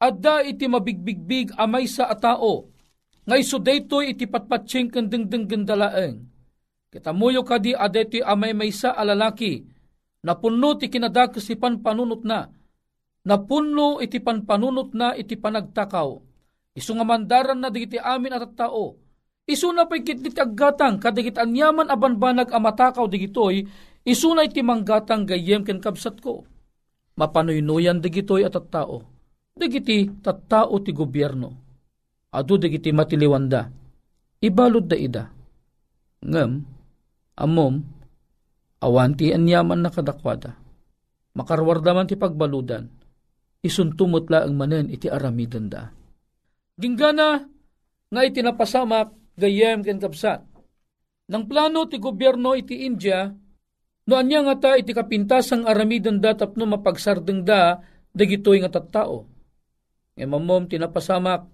Adda 0.00 0.42
iti 0.42 0.66
mabigbigbig 0.66 1.52
amay 1.60 1.86
sa 1.86 2.08
atao. 2.08 2.72
Nga 3.28 3.36
iso 3.38 3.60
daytoy 3.60 4.16
iti 4.16 4.24
patpatsing 4.26 4.88
ken 4.90 5.06
dengdeng 5.06 5.46
gendalaeng. 5.46 6.26
Kitamuyo 6.90 7.44
kadi 7.44 7.76
adeti 7.76 8.24
amay 8.24 8.56
maysa 8.56 8.96
a 8.96 9.04
lalaki. 9.04 9.62
Napunno 10.24 10.74
ti 10.80 10.88
kinadakes 10.88 11.44
si 11.44 11.54
panpanunot 11.54 12.24
na 12.24 12.61
napunno 13.22 14.02
iti 14.02 14.18
panpanunot 14.18 14.94
na 14.94 15.14
iti 15.14 15.38
panagtakaw. 15.38 16.18
Isu 16.72 16.96
nga 16.98 17.06
mandaran 17.06 17.60
na 17.60 17.68
digiti 17.68 18.00
amin 18.00 18.34
at 18.34 18.56
tao. 18.56 18.96
Isu 19.44 19.74
na 19.74 19.84
pa'y 19.84 20.06
kitlit 20.06 20.38
aggatang 20.38 21.02
kadigit 21.02 21.36
anyaman 21.36 21.90
abanbanag 21.90 22.48
amatakaw 22.48 23.10
digitoy, 23.10 23.66
isu 24.06 24.28
na 24.32 24.46
iti 24.46 24.62
manggatang 24.62 25.26
gayem 25.26 25.66
ken 25.66 25.82
kabsat 25.82 26.22
ko. 26.22 26.46
Mapanuynuyan 27.18 28.00
digitoy 28.00 28.46
at 28.46 28.56
tao. 28.72 29.04
Digiti 29.52 30.08
tattao 30.24 30.80
ti 30.80 30.96
gobyerno. 30.96 31.50
Adu 32.32 32.56
digiti 32.56 32.88
matiliwanda. 32.88 33.68
Ibalod 34.40 34.88
da 34.88 34.96
ida. 34.96 35.24
Ngem, 36.24 36.64
amom, 37.36 37.84
awanti 38.80 39.36
anyaman 39.36 39.84
na 39.84 39.92
kadakwada. 39.92 40.56
Makarwardaman 41.36 42.08
ti 42.08 42.16
pagbaludan 42.16 43.01
isuntumot 43.62 44.26
ang 44.28 44.58
manen 44.58 44.90
iti 44.90 45.06
aramidon 45.06 45.70
da. 45.70 45.86
Ginggana 46.76 47.46
nga 48.12 48.20
iti 48.26 48.42
napasamak 48.42 49.38
gayem 49.38 49.86
ken 49.86 50.02
kapsat. 50.02 50.42
Nang 51.30 51.46
plano 51.46 51.86
ti 51.86 51.96
gobyerno 51.96 52.52
iti 52.58 52.84
India, 52.84 53.30
no 54.04 54.12
anya 54.18 54.42
nga 54.44 54.56
ta 54.58 54.70
iti 54.74 54.90
kapintas 54.90 55.54
ang 55.54 55.64
aramidon 55.64 56.18
da 56.18 56.34
tapno 56.34 56.66
mapagsardeng 56.66 57.46
da 57.46 57.78
dagitoy 58.10 58.60
nga 58.60 58.74
tattao. 58.74 59.30
E 60.12 60.26
mamom 60.26 60.68
tinapasamak 60.68 61.48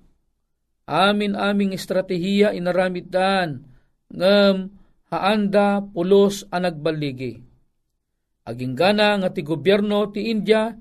amin 0.88 1.36
aming 1.36 1.76
estratehiya 1.76 2.56
inaramid 2.56 3.12
dan 3.12 3.62
ngem 4.08 4.72
haanda 5.12 5.84
pulos 5.84 6.48
ang 6.48 6.64
nagbaligi. 6.64 7.38
Aging 8.48 8.74
gana 8.74 9.20
nga 9.20 9.28
ti 9.28 9.44
gobyerno 9.44 10.08
ti 10.08 10.32
India 10.32 10.72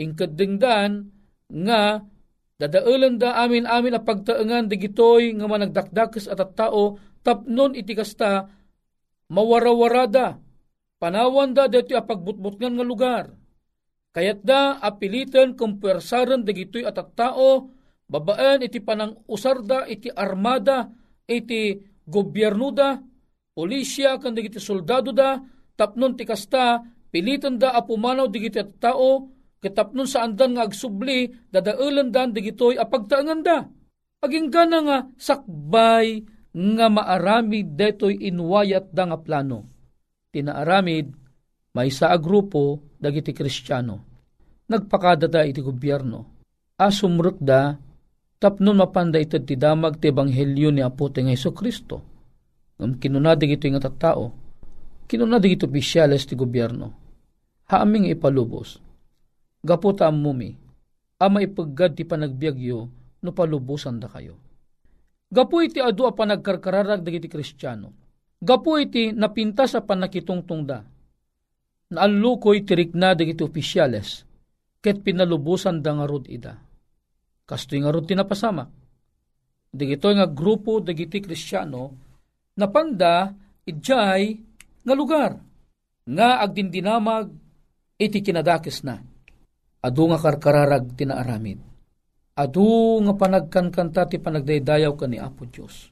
ingkadingdan 0.00 1.12
nga 1.52 2.00
dadaulan 2.56 3.20
da 3.20 3.44
amin 3.44 3.68
amin 3.68 3.96
a 3.96 4.00
pagtaengan 4.00 4.72
digitoy 4.72 5.36
nga 5.36 5.44
managdakdakes 5.44 6.24
at 6.24 6.40
at 6.40 6.56
tao 6.56 6.96
tapnon 7.20 7.76
iti 7.76 7.92
kasta 7.92 8.48
mawarawarada. 9.28 10.40
Panawan 11.00 11.56
da 11.56 11.64
dito 11.64 11.96
a 11.96 12.04
pagbutbutngan 12.04 12.76
nga 12.76 12.84
lugar. 12.84 13.24
Kayat 14.12 14.44
da 14.44 14.76
apilitan 14.82 15.56
kumpersaran 15.56 16.44
digitoy 16.44 16.84
at 16.84 16.98
at 16.98 17.12
tao 17.16 17.70
babaan 18.10 18.66
iti 18.66 18.82
panang 18.82 19.14
usarda 19.30 19.86
iti 19.86 20.10
armada 20.10 20.90
iti 21.30 21.78
gobyerno 22.10 22.74
da 22.74 22.98
polisya 23.54 24.18
kan 24.18 24.34
digiti 24.34 24.58
soldado 24.58 25.14
da 25.14 25.38
tapnon 25.78 26.18
ti 26.18 26.26
kasta 26.26 26.82
pilitan 27.14 27.54
da 27.54 27.70
apumanaw 27.78 28.26
digiti 28.26 28.58
at 28.58 28.74
tao 28.82 29.30
Kitapnon 29.60 30.08
sa 30.08 30.24
andan 30.24 30.56
nga 30.56 30.64
agsubli, 30.64 31.28
dadaulan 31.52 32.08
dan 32.08 32.32
digitoy 32.32 32.80
apagtaangan 32.80 33.40
da. 33.44 33.60
Aging 34.24 34.48
gana 34.48 34.78
nga 34.80 34.98
sakbay 35.20 36.24
nga 36.50 36.86
maaramid 36.88 37.76
detoy 37.76 38.16
inwayat 38.24 38.88
da 38.88 39.12
nga 39.12 39.20
plano. 39.20 39.68
Tinaaramid, 40.32 41.12
may 41.76 41.92
sa 41.92 42.16
grupo 42.16 42.96
dagiti 42.96 43.36
kristyano. 43.36 43.96
Nagpakadada 44.72 45.44
iti 45.44 45.60
gobyerno. 45.60 46.40
Asumruk 46.80 47.36
da, 47.36 47.76
tapnon 48.40 48.80
mapanda 48.80 49.20
ito 49.20 49.36
ti 49.44 49.60
damag 49.60 50.00
ti 50.00 50.08
ebanghelyo 50.08 50.72
ni 50.72 50.80
Apo 50.80 51.12
ti 51.12 51.20
nga 51.20 51.36
Iso 51.36 51.52
Kristo. 51.52 52.00
Ngam 52.80 52.96
kinunadig 52.96 53.60
ito 53.60 53.68
nga 53.68 53.92
tattao, 53.92 54.32
kinunadig 55.04 55.60
ito 55.60 55.68
opisyales 55.68 56.24
ti 56.24 56.32
gobyerno. 56.32 56.96
Haaming 57.68 58.08
ipalubos 58.08 58.89
Gaputa 59.60 60.08
mumi, 60.08 60.56
ama 61.20 61.44
ipaggad 61.44 61.92
ti 61.92 62.08
panagbiagyo 62.08 62.88
no 63.20 63.30
palubusan 63.36 64.00
da 64.00 64.08
kayo. 64.08 64.40
Gapu 65.28 65.62
iti 65.62 65.78
adu 65.78 66.08
a 66.08 66.16
panagkarkararag 66.16 67.04
dagiti 67.04 67.28
kristyano. 67.28 67.92
Gapu 68.40 68.80
iti 68.80 69.12
napinta 69.12 69.68
sa 69.68 69.84
panakitungtung 69.84 70.64
da. 70.64 70.80
Naalukoy 71.92 72.64
tirik 72.64 72.96
na 72.96 73.12
dagiti 73.12 73.44
opisyales, 73.44 74.24
ket 74.80 75.04
pinalubusan 75.04 75.84
da 75.84 75.92
nga 75.92 76.08
ida. 76.26 76.54
Kastoy 77.44 77.84
nga 77.84 77.92
rod 77.92 78.08
tinapasamak. 78.08 78.70
Dagito 79.70 80.08
nga 80.08 80.26
grupo 80.26 80.80
dagiti 80.80 81.20
kristyano, 81.20 81.94
napanda 82.56 83.30
idjay 83.68 84.34
nga 84.82 84.94
lugar, 84.96 85.36
nga 86.08 86.40
agdindinamag 86.42 87.28
iti 88.00 88.18
kinadakis 88.24 88.82
na 88.82 89.09
Adu 89.80 90.12
nga 90.12 90.20
karkararag 90.20 90.92
tinaaramid. 90.92 91.56
Adu 92.36 93.00
nga 93.00 93.16
panagkankanta 93.16 94.12
ti 94.12 94.20
panagdaydayaw 94.20 94.92
ka 94.92 95.08
ni 95.08 95.16
Apo 95.16 95.48
Diyos. 95.48 95.88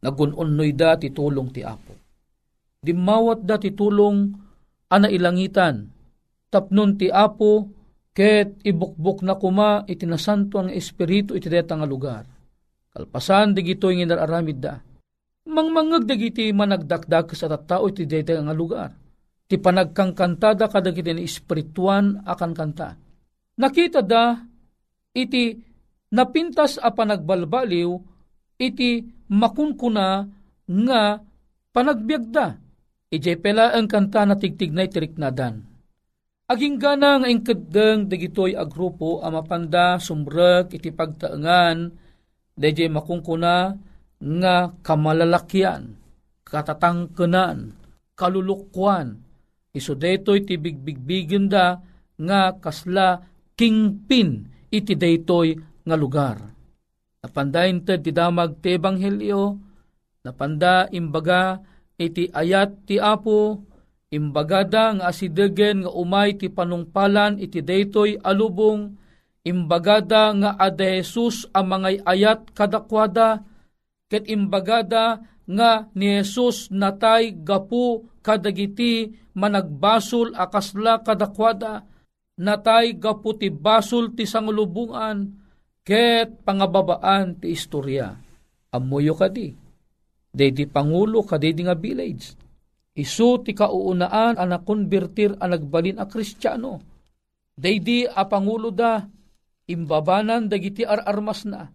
Nagununnoy 0.00 0.72
da 0.72 0.96
ti 0.96 1.12
tulong 1.12 1.52
ti 1.52 1.60
Apo. 1.60 1.92
Dimawat 2.80 3.44
da 3.44 3.60
ti 3.60 3.76
tulong 3.76 4.32
ana 4.88 5.08
ilangitan. 5.12 5.84
Tapnon 6.48 6.96
ti 6.96 7.12
Apo 7.12 7.68
ket 8.16 8.64
ibukbuk 8.64 9.20
na 9.20 9.36
kuma 9.36 9.84
iti 9.84 10.08
nasanto 10.08 10.56
ang 10.56 10.72
espiritu 10.72 11.36
iti 11.36 11.52
nga 11.52 11.84
lugar. 11.84 12.24
Kalpasan 12.90 13.52
di 13.52 13.60
gito 13.68 13.92
yung 13.92 14.08
inararamid 14.08 14.58
da. 14.58 14.80
Mangmangag 15.44 16.08
dagiti 16.08 16.48
managdakdak 16.56 17.36
sa 17.36 17.52
tattao 17.52 17.84
iti 17.92 18.08
deta 18.08 18.40
nga 18.40 18.56
lugar. 18.56 18.90
Ti 19.44 19.60
panagkangkantada 19.60 20.72
kadagiti 20.72 21.12
ni 21.12 21.28
espirituan 21.28 22.24
akan 22.24 22.52
kanta 22.56 23.09
Nakita 23.58 24.04
da 24.04 24.38
iti 25.16 25.58
napintas 26.14 26.78
a 26.78 26.94
panagbalbaliw 26.94 27.90
iti 28.60 29.02
makunkuna 29.30 30.26
nga 30.66 31.02
panagbiagda. 31.74 32.46
Ijay 33.10 33.42
pela 33.42 33.74
ang 33.74 33.90
kanta 33.90 34.22
na 34.22 34.38
tigtig 34.38 34.70
na 34.70 34.86
itiriknadan. 34.86 35.66
Aging 36.50 36.82
gana 36.82 37.22
nga 37.22 37.30
ingkadeng 37.30 38.10
dagitoy 38.10 38.58
a 38.58 38.66
grupo 38.66 39.22
a 39.22 39.30
mapanda 39.30 39.98
sumrek 40.02 40.74
iti 40.74 40.90
pagtaengan 40.90 41.90
dayjay 42.58 42.90
makungkuna 42.90 43.78
nga 44.20 44.54
kamalalakyan, 44.84 45.96
katatangkenan, 46.44 47.72
kalulukwan, 48.18 49.16
iso 49.72 49.96
daytoy 49.96 50.44
ti 50.44 50.60
da 51.48 51.80
nga 52.20 52.40
kasla 52.60 53.29
kingpin 53.60 54.48
iti 54.72 54.96
daytoy 54.96 55.52
nga 55.84 55.96
lugar. 56.00 56.40
Napandayin 57.20 57.84
ted 57.84 58.00
ti 58.00 58.16
damag 58.16 58.64
ti 58.64 58.80
ebanghelyo, 58.80 59.60
napanda 60.24 60.88
imbaga 60.88 61.60
iti 62.00 62.32
ayat 62.32 62.88
ti 62.88 62.96
Apo, 62.96 63.60
imbagada 64.08 64.96
nga 64.96 65.12
asidegen 65.12 65.84
nga 65.84 65.92
umay 65.92 66.40
ti 66.40 66.48
panungpalan 66.48 67.36
iti 67.36 67.60
daytoy 67.60 68.16
alubong, 68.24 68.96
imbagada 69.44 70.32
nga 70.32 70.56
ada 70.56 70.96
Jesus 70.96 71.44
ang 71.52 71.76
mga 71.76 72.00
ayat 72.08 72.40
kadakwada, 72.56 73.44
ket 74.08 74.24
imbagada 74.32 75.20
nga 75.44 75.84
ni 75.92 76.16
Jesus 76.16 76.72
natay 76.72 77.36
gapu 77.36 78.08
kadagiti 78.24 79.12
managbasol 79.36 80.32
akasla 80.32 81.04
kadakwada, 81.04 81.84
natay 82.40 82.96
gapu 82.96 83.36
ti 83.36 83.52
basol 83.52 84.16
ti 84.16 84.24
sangulubungan, 84.24 85.28
ket 85.84 86.40
pangababaan 86.40 87.36
ti 87.36 87.52
istorya. 87.52 88.16
Amuyo 88.72 89.12
kadi, 89.12 89.52
day 90.32 90.50
di 90.54 90.64
pangulo 90.64 91.20
kadi 91.20 91.52
di 91.52 91.62
nga 91.68 91.76
village. 91.76 92.32
Isu 92.96 93.44
ti 93.44 93.52
kauunaan 93.52 94.40
ang 94.40 94.50
nakonvertir 94.50 95.36
ang 95.36 95.52
nagbalin 95.52 96.00
a 96.00 96.08
kristyano. 96.08 96.80
Day 97.60 98.08
a 98.08 98.24
pangulo 98.24 98.72
da, 98.72 99.04
imbabanan 99.68 100.48
dagiti 100.48 100.82
ararmas 100.82 101.44
na. 101.44 101.68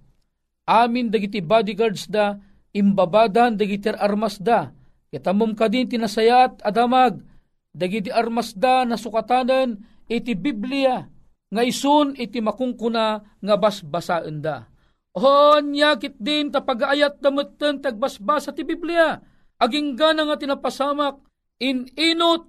Amin 0.66 1.14
dagiti 1.14 1.46
bodyguards 1.46 2.10
da, 2.10 2.42
imbabadan 2.74 3.54
dagiti 3.54 3.94
ararmas 3.94 4.42
da. 4.42 4.74
Kitamom 5.14 5.54
kadin 5.54 5.86
tinasayat 5.86 6.66
adamag, 6.66 7.22
dagiti 7.72 8.10
armas 8.10 8.56
da 8.58 8.84
na 8.84 8.98
sukatanen 8.98 9.95
iti 10.10 10.34
Biblia, 10.38 11.06
nga 11.50 11.62
isun 11.64 12.18
iti 12.18 12.42
makungkuna 12.42 13.06
nga 13.40 13.56
basbasaan 13.56 14.42
da. 14.42 14.66
O 15.16 15.56
nyakit 15.64 16.20
din 16.20 16.52
tapag-ayat 16.52 17.24
damutten 17.24 17.80
tagbasbasa 17.80 18.52
ti 18.52 18.68
Biblia. 18.68 19.16
Aging 19.56 19.96
gana 19.96 20.28
nga 20.28 20.36
tinapasamak, 20.36 21.24
in 21.64 21.88
inot, 21.96 22.44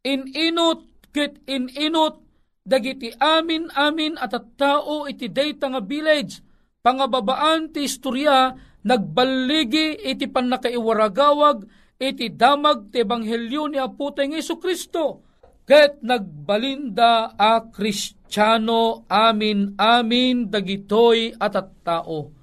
in 0.00 0.24
inot, 0.32 0.80
kit 1.12 1.36
in 1.44 1.68
inot, 1.68 2.24
dagiti 2.64 3.12
amin 3.20 3.68
amin 3.76 4.16
at 4.16 4.32
at 4.32 4.56
tao 4.56 5.04
iti 5.04 5.28
data 5.28 5.68
nga 5.68 5.84
village, 5.84 6.40
pangababaan 6.80 7.68
ti 7.68 7.84
istorya, 7.84 8.56
nagbaligi 8.88 10.00
iti 10.00 10.24
panakaiwaragawag, 10.24 11.68
iti 12.00 12.32
damag 12.32 12.88
ti 12.88 13.04
ebanghelyo 13.04 13.68
ni 13.68 13.76
Aputay 13.76 14.32
ng 14.32 14.40
Iso 14.40 14.56
Kristo, 14.56 15.25
ket 15.66 16.00
nagbalinda 16.00 17.34
a 17.34 17.66
Kristo 17.74 18.16
Tiyano 18.26 19.06
amin 19.06 19.78
amin 19.78 20.50
dagitoy 20.50 21.34
at 21.38 21.54
at 21.54 21.70
tao. 21.86 22.34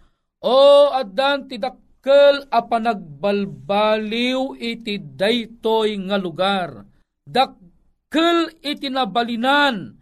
O 0.43 0.59
addan 0.91 1.47
ti 1.47 1.59
dakkel 1.59 2.47
a 2.47 2.59
panagbalbaliw 2.63 4.59
iti 4.59 4.99
daytoy 4.99 5.99
nga 6.07 6.17
lugar. 6.19 6.88
Dakkel 7.23 8.57
iti 8.63 8.88
nabalinan 8.88 9.95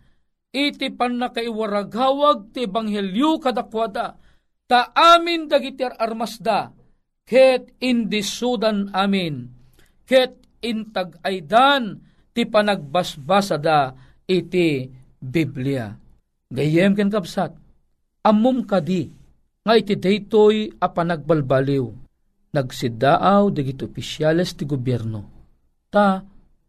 iti 0.54 0.94
panakaiwaragawag 0.94 2.54
ti 2.54 2.66
ebanghelyo 2.66 3.42
kadakwada. 3.42 4.18
Ta 4.70 4.94
amin 4.94 5.50
dagiti 5.50 5.84
armasda 5.84 6.72
ket 7.26 7.74
indisudan 7.82 8.94
amin. 8.94 9.50
Ket 10.06 10.38
intag-aydan 10.62 12.11
ti 12.32 12.48
panagbasbasada 12.48 13.96
iti 14.28 14.88
Biblia. 15.20 15.92
Gayem 16.52 16.96
ken 16.96 17.08
kapsat, 17.08 17.56
amum 18.28 18.68
kadi, 18.68 19.08
nga 19.62 19.74
iti 19.78 19.96
daytoy 19.96 20.82
a 20.82 20.88
panagbalbaliw. 20.92 21.86
Nagsidaaw 22.52 23.48
digiti 23.56 23.88
opisyales 23.88 24.52
ti 24.60 24.68
gobyerno. 24.68 25.22
Ta, 25.88 26.20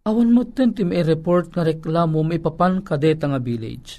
awan 0.06 0.30
mo 0.30 0.46
ten 0.46 0.70
ti 0.70 0.86
report 0.86 1.50
nga 1.50 1.66
reklamo 1.66 2.22
may 2.22 2.38
papan 2.38 2.82
kadeta 2.86 3.26
nga 3.26 3.42
village. 3.42 3.98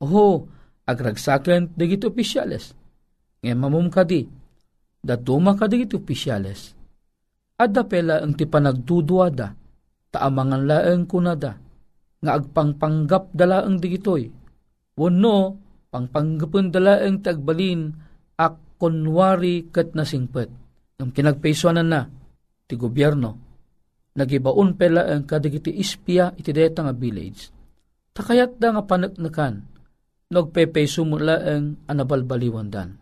Oho, 0.00 0.48
agragsaken 0.88 1.76
digiti 1.76 2.08
opisyales. 2.08 2.72
Ngayon 3.44 3.60
mamum 3.60 3.88
kadi, 3.92 4.24
datuma 5.04 5.52
ka 5.52 5.68
digiti 5.68 5.98
opisyales. 6.00 6.72
Adda 7.60 7.84
pela 7.84 8.24
ang 8.24 8.32
ti 8.32 8.48
panagduduada, 8.48 9.52
taamangan 10.12 10.68
laeng 10.68 11.08
kunada 11.08 11.56
nga 12.22 12.38
agpangpanggap 12.38 13.34
dala 13.34 13.66
ang 13.66 13.82
digitoy. 13.82 14.30
Wano, 14.94 15.58
pangpanggapon 15.90 16.70
dala 16.70 17.02
ang 17.02 17.18
tagbalin 17.18 17.90
ak 18.38 18.78
kunwari 18.78 19.66
kat 19.72 19.96
nasingpet. 19.98 20.48
Ang 21.02 21.10
kinagpaisoanan 21.10 21.88
na, 21.88 22.06
ti 22.68 22.78
gobyerno, 22.78 23.30
nagibaon 24.14 24.78
pela 24.78 25.10
ang 25.10 25.26
kadigiti 25.26 25.74
ispia 25.74 26.30
iti 26.38 26.54
deta 26.54 26.86
nga 26.86 26.94
village. 26.94 27.50
Takayat 28.14 28.60
da 28.60 28.76
nga 28.76 28.84
panaknakan, 28.86 29.54
nagpepeso 30.30 31.02
mula 31.02 31.42
ang 31.42 31.80
anabalbaliwan 31.90 32.68
dan. 32.70 33.00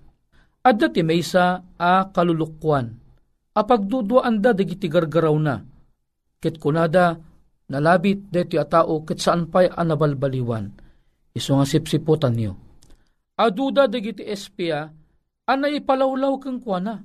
Adda 0.65 0.89
ti 0.89 1.05
maysa 1.05 1.61
a 1.77 2.09
kalulukwan, 2.09 2.95
a 3.53 3.61
pagduduan 3.67 4.41
da 4.41 4.57
digiti 4.57 4.89
gargaraw 4.89 5.35
na, 5.37 5.61
ket 6.41 6.57
kunada 6.57 7.21
nalabit 7.71 8.33
deti 8.33 8.57
a 8.59 8.67
tao 8.67 9.05
ket 9.07 9.21
saan 9.23 9.47
pa'y 9.47 9.71
anabalbaliwan. 9.71 10.67
Iso 11.37 11.55
nga 11.55 11.69
sipsiputan 11.69 12.35
niyo. 12.35 12.59
Aduda 13.39 13.87
dagiti 13.87 14.27
espia, 14.27 14.91
anay 15.47 15.79
ipalawlaw 15.79 16.35
kang 16.43 16.59
kuana. 16.59 16.99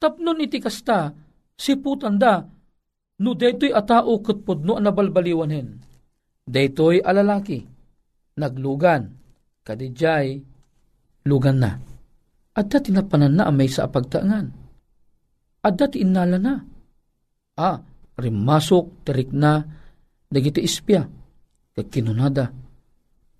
Tapnon 0.00 0.42
iti 0.42 0.58
kasta, 0.58 1.12
siputan 1.54 2.16
da, 2.16 2.40
no 3.20 3.30
deto'y 3.36 3.70
a 3.70 3.84
tao 3.84 4.18
ket 4.24 4.42
pudno 4.42 4.80
anabalbaliwan 4.80 5.52
hen. 5.52 5.68
Deto'y 6.48 7.04
alalaki, 7.04 7.62
naglugan, 8.40 9.12
kadijay, 9.62 10.40
lugan 11.28 11.58
na. 11.60 11.72
At 12.56 12.66
dati 12.66 12.90
tinapanan 12.90 13.38
na 13.38 13.46
amay 13.46 13.70
sa 13.70 13.86
apagtaangan. 13.86 14.46
At 15.62 15.74
dati 15.76 16.02
inala 16.02 16.38
na. 16.40 16.54
Ah, 17.60 17.78
rimasok, 18.20 19.08
terik 19.08 19.32
na, 19.32 19.64
dagiti 20.28 20.62
ispya. 20.62 21.02
Kag 21.74 21.88
kinunada, 21.88 22.52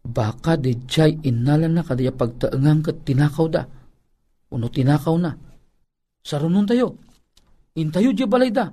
baka 0.00 0.56
di 0.56 0.74
jay 0.88 1.20
inalan 1.22 1.76
na 1.76 1.84
kadaya 1.84 2.10
pagtaangang 2.10 2.80
kat 2.80 2.96
tinakaw 3.04 3.46
da. 3.52 3.62
Uno 4.50 4.66
tinakaw 4.66 5.16
na. 5.20 5.30
Sarunon 6.24 6.66
tayo. 6.66 6.96
Intayo 7.78 8.10
di 8.10 8.24
balay 8.26 8.50
da. 8.50 8.66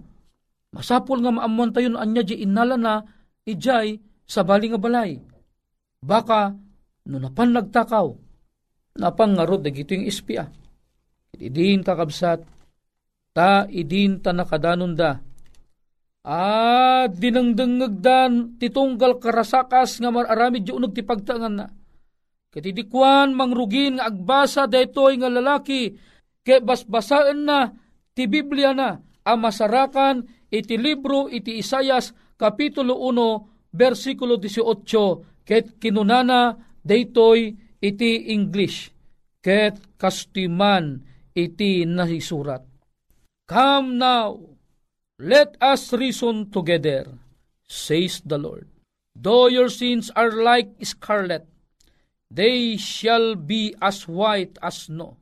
Masapol 0.74 1.22
nga 1.22 1.32
maamuan 1.32 1.72
tayo 1.72 1.94
na 1.94 2.04
anya 2.04 2.24
di 2.26 2.44
inalan 2.44 2.82
na 2.82 3.04
ijay 3.48 4.00
sa 4.28 4.44
bali 4.44 4.68
nga 4.68 4.82
balay. 4.82 5.20
Baka 6.04 6.54
no 7.08 7.16
napan 7.18 7.56
nagtakaw, 7.56 8.08
napangarod 9.00 9.64
dagito 9.64 9.96
yung 9.96 10.06
ispya. 10.06 10.52
Idin 11.38 11.86
kakabsat, 11.86 12.44
ta 13.32 13.70
idin 13.70 14.20
ta 14.20 14.34
nakadanon 14.34 14.98
da, 14.98 15.22
Ah, 16.26 17.06
dinangdangagdan 17.08 18.58
titunggal 18.58 19.22
karasakas 19.22 20.02
nga 20.02 20.10
mararamid 20.12 20.66
di 20.66 20.72
unog 20.74 20.92
ti 20.92 21.06
pagtangan 21.06 21.54
na. 21.54 21.68
Katidikwan 22.52 23.36
mangrugin 23.36 24.00
nga 24.00 24.10
agbasa 24.10 24.66
daytoy 24.66 25.20
nga 25.20 25.30
lalaki 25.30 25.94
kay 26.42 26.64
basbasaan 26.64 27.44
na 27.44 27.70
ti 28.16 28.26
Biblia 28.26 28.72
na 28.74 28.98
ang 29.28 29.40
masarakan 29.44 30.24
iti 30.48 30.80
libro 30.80 31.28
iti 31.28 31.60
Isayas 31.60 32.16
kapitulo 32.40 32.98
1 33.12 33.76
versikulo 33.76 34.40
18 34.40 35.44
ket 35.44 35.78
kinunana 35.78 36.56
daytoy 36.82 37.52
iti 37.84 38.32
English 38.32 38.90
ket 39.44 39.80
kastiman 40.00 41.04
iti 41.38 41.86
nasisurat. 41.86 42.66
Come 43.48 43.96
now, 44.02 44.57
Let 45.18 45.58
us 45.58 45.90
reason 45.98 46.54
together, 46.54 47.10
says 47.66 48.22
the 48.22 48.38
Lord. 48.38 48.70
Though 49.18 49.50
your 49.50 49.66
sins 49.74 50.14
are 50.14 50.30
like 50.30 50.78
scarlet, 50.86 51.42
they 52.30 52.78
shall 52.78 53.34
be 53.34 53.74
as 53.82 54.06
white 54.06 54.62
as 54.62 54.86
snow. 54.86 55.18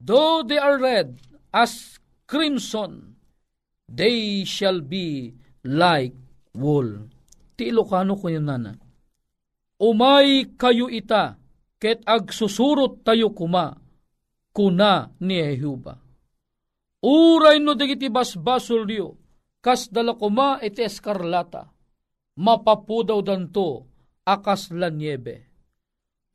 Though 0.00 0.40
they 0.40 0.56
are 0.56 0.80
red 0.80 1.20
as 1.52 2.00
crimson, 2.24 3.20
they 3.84 4.48
shall 4.48 4.80
be 4.80 5.36
like 5.68 6.16
wool. 6.56 7.12
Ti 7.60 7.68
Ilocano 7.68 8.16
ko 8.16 8.32
yun 8.32 8.48
nana. 8.48 8.72
Umay 9.76 10.56
kayo 10.56 10.88
ita, 10.88 11.36
ket 11.76 12.00
agsusurot 12.08 13.04
tayo 13.04 13.36
kuma, 13.36 13.76
kuna 14.56 15.12
ni 15.20 15.44
Jehuba. 15.44 16.00
Uray 17.04 17.60
no 17.60 17.76
digiti 17.76 18.08
basbasol 18.08 18.88
diyo, 18.88 19.25
kas 19.66 19.90
dalakuma 19.90 20.62
iti 20.62 20.86
eskarlata, 20.86 21.74
mapapudaw 22.38 23.18
danto 23.26 23.90
akas 24.22 24.70
la 24.70 24.94
niebe. 24.94 25.42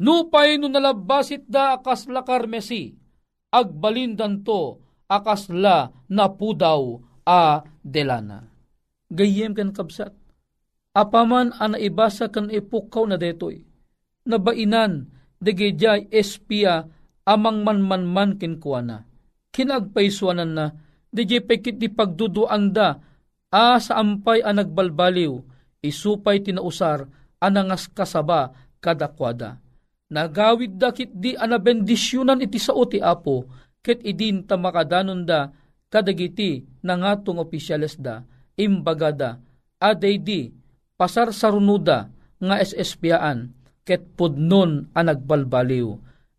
Nupay 0.04 0.60
no 0.60 0.68
nalabasit 0.68 1.48
da 1.48 1.80
akas 1.80 2.12
la 2.12 2.28
karmesi, 2.28 2.92
agbalindan 3.56 4.44
to 4.44 4.84
akas 5.08 5.48
la 5.48 5.96
napudaw 6.12 7.00
a 7.24 7.64
delana. 7.80 8.52
Gayem 9.08 9.56
kan 9.56 9.72
kabsat. 9.72 10.12
Apaman 10.92 11.56
ang 11.56 11.72
naibasa 11.72 12.28
kan 12.28 12.52
ipukaw 12.52 13.08
na 13.08 13.16
detoy. 13.16 13.64
Nabainan, 14.28 15.08
degejay 15.40 16.12
espia 16.12 16.84
amang 17.24 17.64
manmanman 17.64 18.36
kinkuana. 18.36 19.08
Kinagpaiswanan 19.56 20.52
na, 20.52 20.66
DJ 21.16 21.48
pekit 21.48 21.80
di 21.80 21.88
pagduduan 21.88 22.76
da, 22.76 23.00
a 23.52 23.78
sa 23.84 24.00
ampay 24.00 24.40
ang 24.40 24.64
nagbalbaliw, 24.64 25.36
isupay 25.84 26.40
tinausar, 26.40 27.06
anangas 27.44 27.92
kasaba 27.92 28.56
kadakwada. 28.80 29.60
Nagawid 30.12 30.80
dakit 30.80 31.12
di 31.12 31.36
anabendisyonan 31.36 32.44
iti 32.44 32.60
sao 32.60 32.88
ti 32.88 33.04
apo, 33.04 33.48
ket 33.84 34.04
idin 34.08 34.48
tamakadanon 34.48 35.28
da, 35.28 35.52
kadagiti 35.92 36.64
nangatong 36.84 37.44
opisyales 37.44 38.00
da, 38.00 38.24
imbagada, 38.56 39.40
aday 39.80 40.16
di, 40.20 40.42
pasar 40.96 41.36
sarunuda, 41.36 42.12
nga 42.42 42.56
SSPaan, 42.58 43.52
ket 43.84 44.16
pudnon 44.16 44.92
ang 44.96 45.06
nagbalbaliw. 45.08 45.90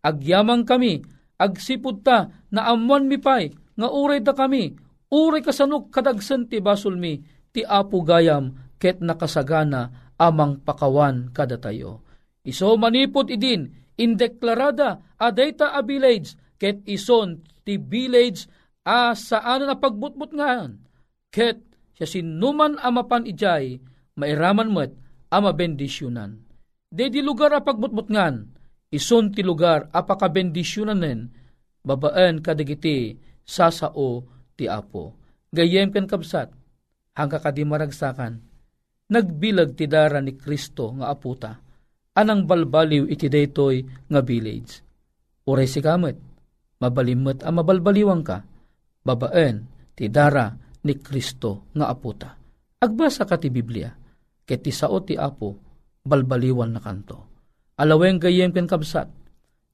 Agyamang 0.03 0.65
kami, 0.65 1.05
agsipud 1.39 2.03
ta, 2.03 2.29
na 2.51 2.69
amuan 2.73 3.07
mi 3.07 3.17
pay, 3.21 3.53
nga 3.77 3.89
uray 3.89 4.21
da 4.21 4.35
kami, 4.37 4.75
uray 5.13 5.45
kasanok 5.45 5.93
kadagsan 5.93 6.49
ti 6.49 6.65
basol 6.65 6.97
mi, 6.97 7.21
ti 7.53 7.61
apo 7.61 8.01
gayam, 8.01 8.57
ket 8.81 9.05
nakasagana 9.05 10.13
amang 10.17 10.65
pakawan 10.65 11.29
kada 11.37 11.61
tayo. 11.61 12.01
Iso 12.43 12.75
manipot 12.81 13.29
idin, 13.29 13.71
indeklarada 14.01 15.05
adayta 15.21 15.77
a 15.77 15.85
village, 15.85 16.35
ket 16.57 16.81
ison 16.89 17.45
ti 17.63 17.77
village 17.77 18.49
a 18.83 19.13
saan 19.13 19.69
na 19.69 19.77
pagbutbut 19.77 20.33
ngayon. 20.33 20.81
Ket 21.29 21.61
siya 21.95 22.09
sinuman 22.09 22.81
amapan 22.81 23.29
ijay, 23.29 23.79
mairaman 24.17 24.73
met 24.73 24.97
ama 25.29 25.53
bendisyonan. 25.53 26.41
De 26.93 27.13
di 27.13 27.21
lugar 27.21 27.53
a 27.53 27.61
pagbutbut 27.61 28.09
ngan, 28.11 28.49
ison 28.91 29.31
ti 29.31 29.45
lugar 29.45 29.93
a 29.93 30.03
pakabendisyonan 30.03 30.99
nen, 30.99 31.21
babaan 31.85 32.43
kadagiti 32.43 33.17
sasao 33.47 34.27
ti 34.63 34.71
Apo. 34.71 35.19
Gayem 35.51 35.91
ken 35.91 36.07
kapsat, 36.07 36.55
hangga 37.19 37.43
kadi 37.43 37.67
maragsakan, 37.67 38.39
nagbilag 39.11 39.75
ti 39.75 39.91
dara 39.91 40.23
ni 40.23 40.39
Kristo 40.39 40.95
nga 40.97 41.13
aputa, 41.13 41.53
anang 42.17 42.49
balbaliw 42.49 43.11
iti 43.11 43.29
daytoy 43.29 43.85
nga 44.09 44.23
village. 44.25 44.81
Uray 45.45 45.69
si 45.69 45.83
kamet, 45.85 46.17
mabalimot 46.81 47.45
ang 47.45 47.61
mabalbaliwang 47.61 48.25
ka, 48.25 48.39
babaen 49.05 49.69
ti 49.93 50.09
dara 50.09 50.49
ni 50.87 50.95
Kristo 50.97 51.69
nga 51.77 51.93
aputa. 51.93 52.33
Agbasa 52.81 53.29
ka 53.29 53.37
ti 53.37 53.53
Biblia, 53.53 53.93
ket 54.49 54.65
ti 54.65 54.73
sao 54.73 55.05
ti 55.05 55.21
Apo, 55.21 55.59
balbaliwan 56.01 56.73
na 56.73 56.81
kanto. 56.81 57.19
Alaweng 57.77 58.17
gayem 58.17 58.57
ken 58.57 58.65
kapsat, 58.65 59.11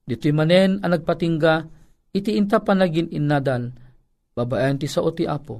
dito'y 0.03 0.35
manen 0.35 0.83
ang 0.83 0.91
nagpatingga, 0.91 1.71
iti 2.11 2.35
inta 2.35 2.59
panagin 2.59 3.07
innadal, 3.15 3.71
babaen 4.39 4.79
ti 4.79 4.87
sao 4.87 5.11
ti 5.11 5.27
apo, 5.27 5.59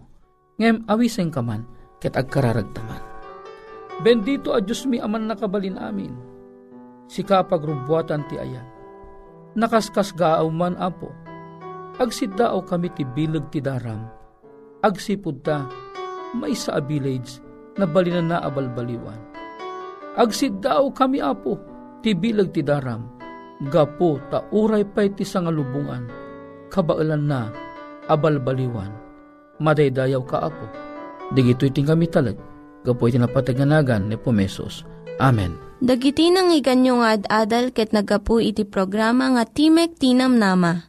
ngem 0.56 0.88
awisen 0.88 1.28
ka 1.28 1.44
man, 1.44 1.68
ket 2.00 2.15
agkararagtaman. 2.15 3.04
Bendito 4.00 4.56
a 4.56 4.63
Diyos 4.63 4.88
mi 4.88 5.04
aman 5.04 5.28
nakabalin 5.28 5.76
amin, 5.76 6.15
sika 7.12 7.44
pagrubwatan 7.44 8.24
ti 8.32 8.39
ayan. 8.39 8.63
Nakaskas 9.60 10.15
gaaw 10.15 10.48
man 10.48 10.80
apo, 10.80 11.12
agsidaaw 12.00 12.63
kami 12.63 12.88
ti 12.96 13.04
bilag 13.04 13.52
ti 13.52 13.60
daram, 13.60 14.08
agsipud 14.80 15.44
ta, 15.44 15.68
may 16.32 16.56
sa 16.56 16.80
a 16.80 16.82
village, 16.82 17.44
na 17.76 17.84
balinan 17.84 18.32
na 18.32 18.39
abalbaliwan. 18.39 19.20
Agsidaaw 20.15 20.88
kami 20.96 21.20
apo, 21.20 21.60
ti 22.00 22.15
bilag 22.15 22.56
ti 22.56 22.63
daram, 22.63 23.12
gapo 23.68 24.24
ta 24.32 24.48
uray 24.56 24.88
pay 24.88 25.12
ti 25.12 25.28
sangalubungan, 25.28 26.08
kabailan 26.72 27.28
na 27.28 27.52
abalbaliwan. 28.10 28.91
Madaydayaw 29.62 30.24
ka 30.26 30.50
apo. 30.50 30.65
Digito'y 31.32 31.69
ting 31.69 31.86
kami 31.86 32.10
talag. 32.10 32.36
Gapoy 32.82 33.13
tinapataganagan 33.13 34.10
ni 34.10 34.17
Pumesos. 34.17 34.84
Amen. 35.22 35.54
Dagiti 35.80 36.28
nang 36.28 36.52
iganyo 36.52 37.00
nga 37.00 37.15
ad-adal 37.15 37.72
ket 37.72 37.95
nagapu 37.95 38.43
iti 38.43 38.67
programa 38.67 39.32
nga 39.32 39.48
Timek 39.48 39.95
Tinam 39.95 40.36
Nama. 40.36 40.88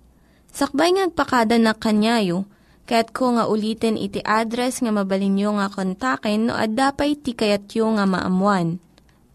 Sakbay 0.51 0.99
ngagpakada 0.99 1.63
na 1.63 1.79
kanyayo, 1.79 2.47
ket 2.91 3.15
ko 3.15 3.39
nga 3.39 3.47
ulitin 3.47 3.95
iti 3.95 4.19
address 4.27 4.83
nga 4.83 4.91
mabalinyo 4.91 5.63
nga 5.63 5.71
kontaken 5.71 6.51
no 6.51 6.59
ad-dapay 6.59 7.15
tikayatyo 7.15 7.87
nga 7.99 8.07
maamuan. 8.07 8.83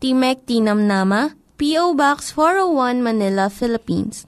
Timek 0.03 0.43
Tinam 0.43 0.83
Nama, 0.83 1.31
P.O. 1.55 1.95
Box 1.95 2.35
401 2.35 2.99
Manila, 2.99 3.47
Philippines. 3.47 4.27